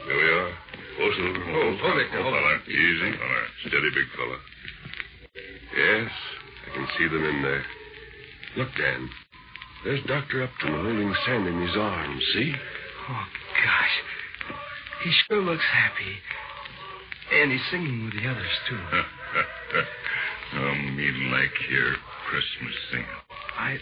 Here 0.06 0.18
we 0.18 0.30
are. 0.32 0.52
Close 0.96 1.16
a 1.18 1.22
little. 1.22 1.44
Oh, 1.44 1.78
hold 1.82 1.98
it, 1.98 2.10
hold 2.12 2.34
oh, 2.34 2.40
fella. 2.40 2.56
it. 2.56 2.70
Easy. 2.70 3.12
Fella. 3.18 3.42
Steady, 3.68 3.90
big 3.96 4.10
fella. 4.16 4.38
Yes, 5.76 6.12
I 6.68 6.76
can 6.76 6.88
see 6.98 7.08
them 7.08 7.24
in 7.24 7.42
there. 7.42 7.64
Look, 8.58 8.70
Dan. 8.78 9.10
There's 9.84 10.04
Dr. 10.06 10.44
Upton 10.44 10.74
holding 10.74 11.16
Sandy 11.26 11.50
in 11.52 11.62
his 11.68 11.76
arms, 11.76 12.24
see? 12.34 12.54
Oh, 13.10 13.26
gosh. 13.66 13.96
He 15.04 15.12
sure 15.28 15.42
looks 15.42 15.66
happy. 15.72 16.16
And 17.42 17.52
he's 17.52 17.62
singing 17.72 18.06
with 18.06 18.14
the 18.14 18.30
others, 18.30 18.52
too. 18.70 18.80
oh, 20.56 20.76
me 20.96 21.12
like 21.32 21.52
your 21.70 21.96
Christmas, 22.30 22.76
Sam? 22.92 23.06
I. 23.58 23.78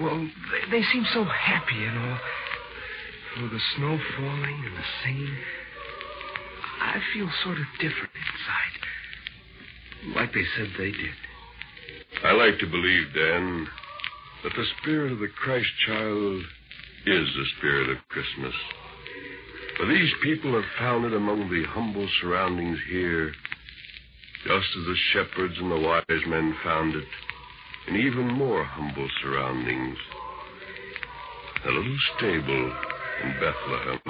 Well, 0.00 0.18
they, 0.18 0.80
they 0.80 0.82
seem 0.92 1.06
so 1.12 1.24
happy, 1.24 1.84
and 1.84 1.98
all. 1.98 2.18
With 3.42 3.52
the 3.52 3.60
snow 3.76 3.98
falling 4.16 4.64
and 4.66 4.76
the 4.76 4.84
singing. 5.04 5.36
I 6.80 7.00
feel 7.14 7.28
sort 7.44 7.58
of 7.58 7.64
different 7.78 8.10
inside. 8.14 8.80
Like 10.16 10.32
they 10.32 10.44
said 10.56 10.68
they 10.78 10.90
did. 10.90 11.14
I 12.24 12.32
like 12.32 12.58
to 12.58 12.66
believe, 12.66 13.14
Dan, 13.14 13.68
that 14.42 14.52
the 14.56 14.64
spirit 14.80 15.12
of 15.12 15.18
the 15.18 15.28
Christ 15.28 15.68
child 15.86 16.42
is 17.06 17.28
the 17.34 17.44
spirit 17.58 17.90
of 17.90 17.96
Christmas. 18.08 18.54
For 19.80 19.86
these 19.86 20.12
people 20.22 20.52
have 20.52 20.70
found 20.78 21.06
it 21.06 21.14
among 21.14 21.48
the 21.48 21.64
humble 21.70 22.06
surroundings 22.20 22.78
here, 22.90 23.32
just 24.44 24.66
as 24.76 24.84
the 24.84 24.96
shepherds 25.14 25.54
and 25.58 25.72
the 25.72 25.80
wise 25.80 26.26
men 26.26 26.54
found 26.62 26.94
it 26.94 27.06
in 27.88 27.96
even 27.96 28.26
more 28.26 28.62
humble 28.62 29.08
surroundings. 29.22 29.96
A 31.64 31.70
little 31.70 31.98
stable 32.18 32.76
in 33.24 33.32
Bethlehem. 33.40 34.09